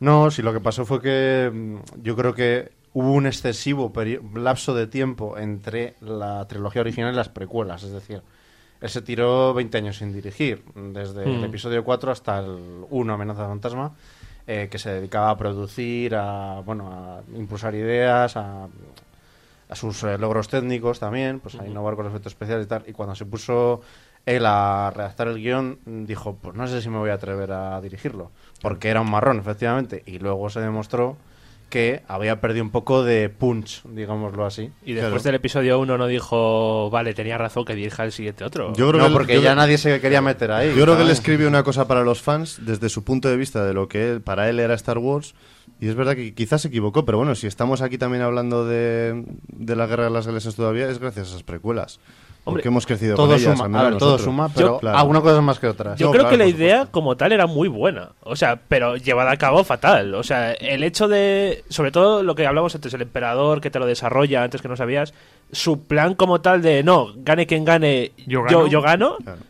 [0.00, 3.92] No, sí, lo que pasó fue que mm, yo creo que hubo un excesivo
[4.34, 7.82] lapso de tiempo entre la trilogía original y las precuelas.
[7.82, 8.22] Es decir,
[8.80, 11.44] él se tiró 20 años sin dirigir, desde el Hmm.
[11.44, 13.92] episodio 4 hasta el 1, Amenaza Fantasma,
[14.46, 18.68] eh, que se dedicaba a producir, a, bueno, a impulsar ideas, a,
[19.68, 22.84] a sus eh, logros técnicos también, pues a innovar con los efectos especiales y tal.
[22.88, 23.82] Y cuando se puso
[24.26, 27.80] él a redactar el guion, dijo, pues no sé si me voy a atrever a
[27.80, 28.30] dirigirlo,
[28.62, 30.02] porque era un marrón, efectivamente.
[30.06, 31.16] Y luego se demostró
[31.68, 34.72] que había perdido un poco de punch, digámoslo así.
[34.84, 35.22] Y después Claro.
[35.22, 38.72] del episodio 1 no dijo, vale, tenía razón que dirija el siguiente otro.
[38.74, 40.74] Yo creo no, que él- porque yo ya creo- nadie se quería meter ahí.
[40.76, 43.64] Yo creo que él escribe una cosa para los fans desde su punto de vista
[43.64, 45.34] de lo que él- para él era Star Wars.
[45.80, 49.24] Y es verdad que quizás se equivocó, pero bueno, si estamos aquí también hablando de,
[49.46, 52.00] de la Guerra de las Galaxias todavía, es gracias a esas precuelas.
[52.44, 54.96] Hombre, porque hemos crecido todo con ellas, suma, a ver, todo suma, pero Claro.
[54.98, 55.98] algunas cosas más que otras.
[55.98, 56.92] Yo No, creo claro, que la idea supuesto.
[56.92, 58.10] como tal era muy buena.
[58.22, 60.14] O sea, pero llevada a cabo fatal.
[60.14, 61.64] O sea, el hecho de.
[61.68, 64.76] Sobre todo lo que hablamos antes, el emperador que te lo desarrolla antes que no
[64.76, 65.12] sabías.
[65.52, 68.66] Su plan como tal de no, gane quien gane, Yo yo, gano.
[68.68, 69.16] yo gano.
[69.22, 69.40] Claro.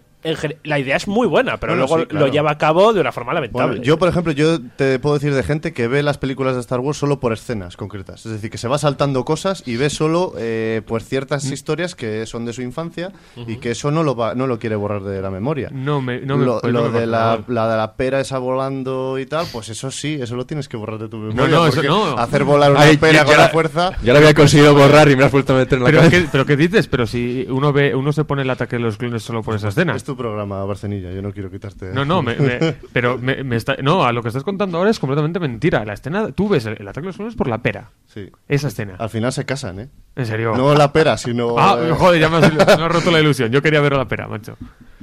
[0.64, 2.26] La idea es muy buena, pero Bueno, luego sí, claro.
[2.26, 3.66] lo lleva a cabo de una forma lamentable.
[3.68, 6.60] Bueno, yo, por ejemplo, yo te puedo decir de gente que ve las películas de
[6.60, 8.26] Star Wars solo por escenas concretas.
[8.26, 11.52] Es decir, que se va saltando cosas y ve solo eh, pues ciertas Mm.
[11.52, 13.12] historias que son de su infancia
[13.46, 15.68] y que eso no lo, va, no lo quiere borrar de la memoria.
[15.72, 18.20] No me, no me, lo pues lo no me de la, la de la pera
[18.20, 21.48] esa volando y tal, pues eso sí, eso lo tienes que borrar de tu memoria.
[21.48, 22.18] no, eso porque no.
[22.18, 23.92] Hacer volar una Ay, pera ya- con ya la la- fuerza.
[24.02, 26.16] Ya lo había conseguido borrar y me has vuelto a meter en la Pero, cabeza.
[26.22, 26.86] ¿qué, pero ¿qué dices?
[26.88, 29.68] Pero si uno ve uno se pone el ataque de los clones solo por esa
[29.68, 29.94] escena.
[29.96, 31.86] Es tu programa, Barcenilla, yo no quiero quitarte.
[31.92, 32.58] No, no, me- me-
[32.92, 35.84] pero me, me está, no, a lo que estás contando ahora es completamente mentira.
[35.84, 37.90] La escena, tú ves el, el ataque de los clones por la pera.
[38.06, 38.28] Sí.
[38.48, 38.96] Esa escena.
[38.98, 39.88] Al final se casan, ¿eh?
[40.16, 40.54] En serio.
[40.56, 41.54] No la pera, sino.
[41.58, 43.50] Ah, eh, joder, ya me has, me has roto la ilusión.
[43.52, 44.56] Yo quería ver la pera, macho.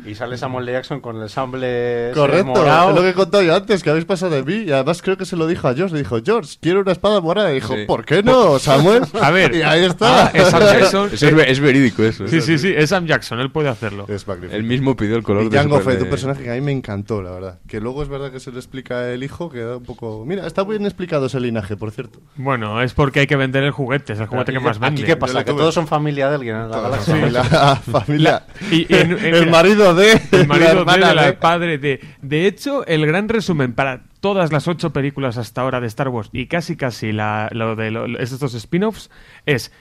[0.05, 0.67] Y sale Samuel.
[0.67, 2.89] Jackson con el ese Correcto, morado.
[2.89, 4.65] es lo que he contado yo antes, que habéis pasado de mí.
[4.67, 5.93] Y además creo que se lo dijo a George.
[5.95, 7.51] Le dijo, George, quiero una espada morada.
[7.51, 7.85] Y dijo, Sí.
[7.85, 9.03] ¿por qué no, Samuel?
[9.21, 9.55] A ver.
[9.55, 10.25] Y ahí está.
[10.27, 11.09] Ah, es Sam Jackson.
[11.13, 12.27] Es, ve- es verídico eso.
[12.27, 14.05] Sí, sí, sí, es Sam Jackson, él puede hacerlo.
[14.07, 14.55] Es magnífico.
[14.55, 16.55] Él mismo pidió el color Y de Jango super Fett, de- un personaje que a
[16.55, 17.59] mí me encantó, la verdad.
[17.67, 20.25] Que luego es verdad que se le explica el hijo, que da un poco...
[20.25, 22.19] Mira, está bien explicado ese linaje, por cierto.
[22.35, 25.03] Bueno, es porque hay que vender el juguete, es el juguete que más aquí vende.
[25.05, 25.45] ¿Qué pasa?
[25.45, 27.13] Que todos son familia de alguien en la galaxia.
[27.15, 27.43] Familia...
[27.75, 30.19] familia Y- y en- en- el marido de...
[30.31, 31.99] El marido la de, de la padre de.
[32.21, 36.29] De hecho, el gran resumen para todas las ocho películas hasta ahora de Star Wars
[36.33, 39.09] y casi casi la, lo de lo- estos spin-offs
[39.45, 39.71] es.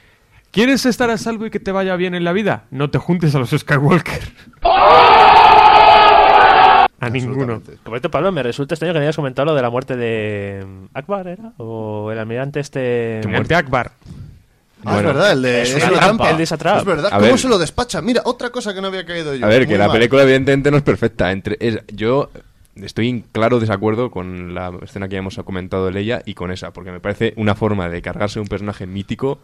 [0.57, 2.65] ¿Quieres estar a salvo y que te vaya bien en la vida?
[2.71, 4.21] No te juntes a los Skywalker.
[6.99, 7.61] A ninguno.
[7.87, 10.85] Cierto, Pablo, me resulta extraño que me hayas comentado lo de la muerte de mm,
[10.97, 11.53] Akbar, ¿era?
[11.59, 13.19] O el almirante este...
[13.21, 13.93] Que muerte Akbar.
[14.83, 15.63] Ah, Bueno, es verdad, el de...
[15.63, 16.31] es es una una trampa.
[16.31, 16.79] El de esa trampa.
[16.81, 17.39] Es verdad, A ¿cómo ver.
[17.39, 18.01] se lo despacha?
[18.01, 19.45] Mira, otra cosa que no había caído yo.
[19.45, 19.97] A ver, que la mal.
[19.99, 21.31] película evidentemente no es perfecta.
[21.33, 22.31] Entre, es- yo
[22.77, 26.51] estoy en claro desacuerdo con la escena que ya hemos comentado de Leia y con
[26.51, 29.39] esa, porque me parece una forma de cargarse un personaje mítico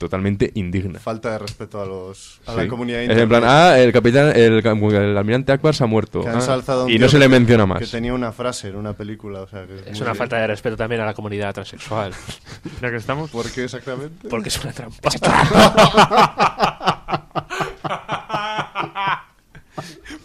[0.00, 0.98] totalmente indigna.
[0.98, 2.56] Falta de respeto a los a Sí.
[2.56, 6.22] la comunidad Es en plan, ah, el capitán, el, el almirante Akbar se ha muerto.
[6.22, 7.90] que Ah, y no se le que- menciona Que más.
[7.90, 10.16] tenía una frase en una película, o sea, que Es muy una bien.
[10.16, 12.12] falta de respeto también a la comunidad transexual.
[12.80, 13.30] Ya que estamos.
[13.30, 14.26] ¿Por qué exactamente?
[14.28, 15.10] Porque es una trampa.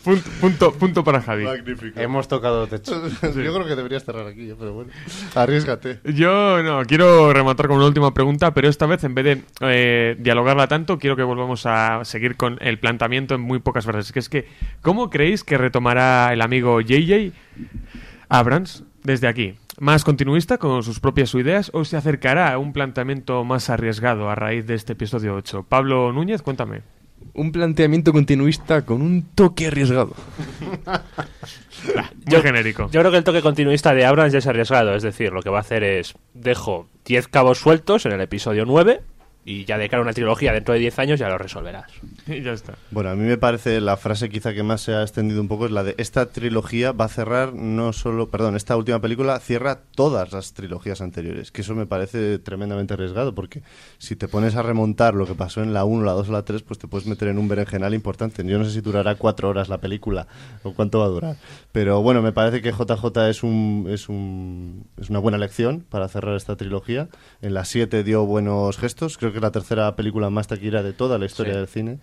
[0.05, 1.45] Punto, punto, punto para Javi.
[1.45, 1.99] Magnífico.
[1.99, 3.01] Hemos tocado techo.
[3.23, 4.91] Yo creo que deberías cerrar aquí, pero bueno.
[5.33, 5.99] Arriesgate.
[6.03, 10.15] Yo no, quiero rematar con una última pregunta, pero esta vez en vez de eh,
[10.19, 14.11] dialogarla tanto, quiero que volvamos a seguir con el planteamiento en muy pocas frases.
[14.11, 14.47] Que es que,
[14.83, 17.33] ¿cómo creéis que retomará el amigo JJ
[18.29, 19.55] Abrams desde aquí?
[19.79, 24.35] ¿Más continuista con sus propias ideas o se acercará a un planteamiento más arriesgado a
[24.35, 25.65] raíz de este episodio 8?
[25.67, 26.83] Pablo Núñez, cuéntame.
[27.35, 30.15] Un planteamiento continuista con un toque arriesgado.
[32.25, 32.89] Muy genérico.
[32.91, 34.95] Yo creo que el toque continuista de Abrams ya es arriesgado.
[34.95, 36.15] Es decir, lo que va a hacer es...
[36.33, 39.01] Dejo 10 cabos sueltos en el episodio 9
[39.47, 41.91] y ya de cara a una trilogía dentro de 10 años ya lo resolverás.
[42.27, 42.73] Y ya está.
[42.89, 45.67] Bueno, a mí me parece la frase quizá que más se ha extendido un poco
[45.67, 49.81] es la de esta trilogía va a cerrar no solo, perdón, esta última película cierra
[49.95, 53.61] todas las trilogías anteriores, que eso me parece tremendamente arriesgado porque
[53.99, 56.43] si te pones a remontar lo que pasó en la 1, la 2 o la
[56.43, 58.43] 3, pues te puedes meter en un berenjenal importante.
[58.43, 60.27] Yo no sé si durará cuatro horas la película
[60.63, 61.37] o cuánto va a durar,
[61.71, 66.07] pero bueno, me parece que JJ es un es un es una buena lección para
[66.07, 67.07] cerrar esta trilogía.
[67.43, 70.93] En la 7 dio buenos gestos, creo que es la tercera película más taquillera de
[70.93, 71.57] toda la historia Sí.
[71.59, 71.99] del cine.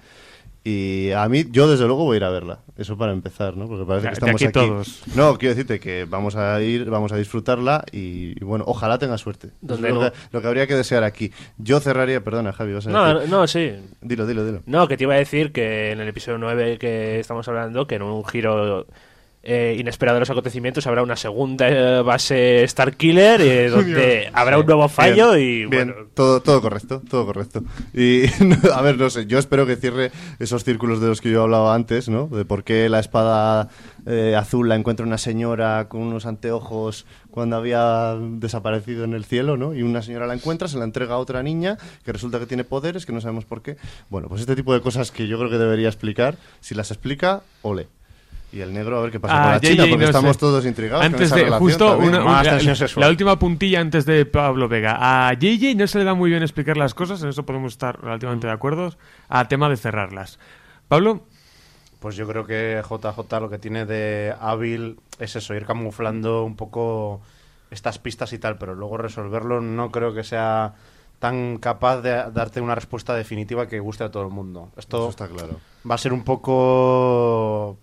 [0.64, 2.60] Y a mí, yo desde luego voy a ir a verla.
[2.78, 3.66] Eso para empezar, ¿no?
[3.66, 5.02] Porque parece De- que de estamos aquí todos.
[5.16, 9.18] No, quiero decirte que vamos a ir, vamos a disfrutarla y, y bueno, ojalá tenga
[9.18, 9.50] suerte.
[9.60, 9.76] No.
[9.76, 11.32] que, lo que habría que desear aquí.
[11.58, 13.30] Yo cerraría, perdona, Javi, vas a No, decir.
[13.32, 13.72] no, sí.
[14.02, 14.62] Dilo, dilo, dilo.
[14.66, 17.96] No, que te iba a decir que en el episodio 9 que estamos hablando, que
[17.96, 18.86] en un giro
[19.42, 25.32] eh, los acontecimientos habrá una segunda eh, base Starkiller eh, donde habrá un nuevo fallo
[25.32, 27.62] Bien, y bien, bueno, todo, todo correcto, todo correcto.
[27.92, 28.24] Y
[28.72, 31.74] a ver, no sé, yo espero que cierre esos círculos de los que yo hablaba
[31.74, 32.28] antes, ¿no?
[32.28, 33.68] De por qué la espada
[34.06, 39.56] eh, azul la encuentra una señora con unos anteojos cuando había desaparecido en el cielo,
[39.56, 39.74] ¿no?
[39.74, 42.64] Y una señora la encuentra, se la entrega a otra niña que resulta que tiene
[42.64, 43.76] poderes, que no sabemos por qué.
[44.10, 47.42] Bueno, pues este tipo de cosas que yo creo que debería explicar, si las explica,
[47.62, 47.88] ole.
[48.52, 50.36] Y el negro a ver qué pasa Ah, con la JJ, China, porque no estamos
[50.36, 50.40] sé.
[50.40, 51.04] todos intrigados.
[51.04, 54.98] con Antes esa de, relación justo una- Más la, última puntilla antes de Pablo Vega.
[55.28, 57.98] A JJ no se le da muy bien explicar las cosas, en eso podemos estar
[58.02, 58.94] relativamente de acuerdo,
[59.30, 60.38] a tema de cerrarlas.
[60.88, 61.22] Pablo,
[61.98, 66.56] Pues yo creo que JJ lo que tiene de hábil es eso, ir camuflando un
[66.56, 67.20] poco
[67.70, 70.74] estas pistas y tal, pero luego resolverlo no creo que sea
[71.20, 74.70] tan capaz de darte una respuesta definitiva que guste a todo el mundo.
[74.76, 75.60] Esto Eso está claro.
[75.88, 77.78] va a ser un poco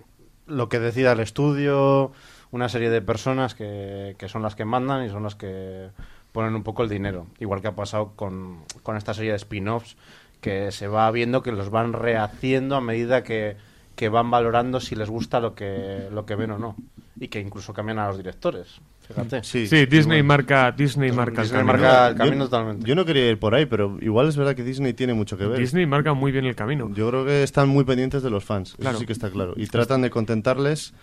[0.50, 2.12] lo que decida el estudio,
[2.52, 5.89] una serie de personas que, que son las que mandan y son las que
[6.32, 7.28] ponen un poco el dinero.
[7.39, 9.97] Igual que ha pasado con, con esta serie de spin-offs,
[10.41, 13.58] que se va viendo que los van rehaciendo a medida que,
[13.95, 16.76] que van valorando si les gusta lo que, lo que ven o no.
[17.20, 18.80] Y que incluso cambian a los directores.
[19.10, 19.43] Fíjate.
[19.43, 21.66] Sí, sí, Disney marca, Disney marca el camino.
[21.74, 22.86] marca el Yo- totalmente.
[22.88, 25.47] Yo no quería ir por ahí, pero igual es verdad que Disney tiene mucho que
[25.47, 25.57] ver.
[25.60, 26.89] Disney marca muy bien el camino.
[26.93, 28.91] Yo creo que están muy pendientes de los fans, Claro.
[28.91, 29.53] eso sí que está claro.
[29.57, 30.93] Y tratan de contentarles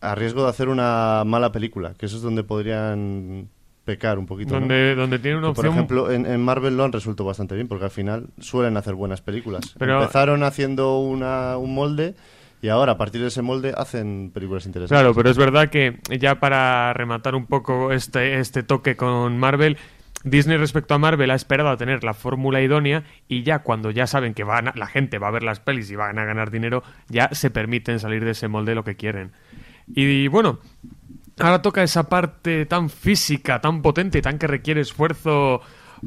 [0.00, 3.48] a riesgo de hacer una mala película, que eso es donde podrían
[3.84, 4.54] pecar un poquito.
[4.54, 4.60] ¿no?
[4.60, 5.74] Donde, donde tiene una Que, Por opción.
[5.74, 9.20] ejemplo, en, en Marvel lo han resuelto bastante bien, porque al final suelen hacer buenas
[9.22, 9.74] películas.
[9.78, 12.14] Pero- Empezaron haciendo una, un molde
[12.62, 14.96] y ahora a partir de ese molde hacen películas interesantes.
[14.98, 19.76] Claro, pero es verdad que ya para rematar un poco este, este toque con Marvel,
[20.24, 24.06] Disney respecto a Marvel ha esperado a tener la fórmula idónea y ya cuando ya
[24.06, 26.50] saben que van a- la gente va a ver las pelis y van a ganar
[26.52, 29.32] dinero, ya se permiten salir de ese molde lo que quieren.
[29.88, 30.60] Y bueno,
[31.40, 35.60] ahora toca esa parte tan física, tan potente, tan que requiere esfuerzo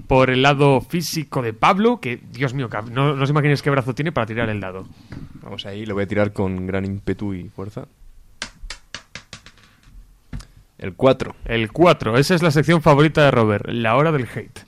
[0.08, 3.96] por el lado físico de Pablo, que Dios mío, no, no os imaginéis qué brazo
[3.96, 4.86] tiene para tirar el dado.
[5.42, 7.88] Vamos ahí, lo voy a tirar con gran ímpetu y fuerza.
[10.78, 11.36] El 4.
[11.46, 14.66] El 4, esa es la sección favorita de Robert, la hora del hate.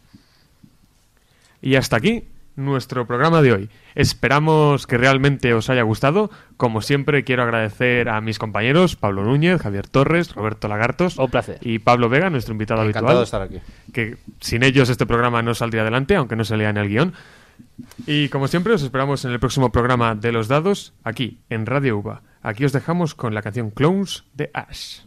[1.61, 2.23] Y hasta aquí
[2.57, 3.69] nuestro programa de hoy.
[3.95, 6.29] Esperamos que realmente os haya gustado.
[6.57, 11.59] Como siempre, quiero agradecer a mis compañeros Pablo Núñez, Javier Torres, Roberto Lagartos Un placer.
[11.61, 13.47] y Pablo Vega, nuestro invitado Encantado habitual.
[13.49, 13.91] de estar aquí.
[13.93, 17.13] Que sin ellos este programa no saldría adelante, aunque no se lea en el guion.
[18.05, 21.97] Y como siempre, os esperamos en el próximo programa de los dados, aquí, en Radio
[21.99, 22.21] UBA.
[22.41, 24.99] Aquí os dejamos con la canción Clones de Ash.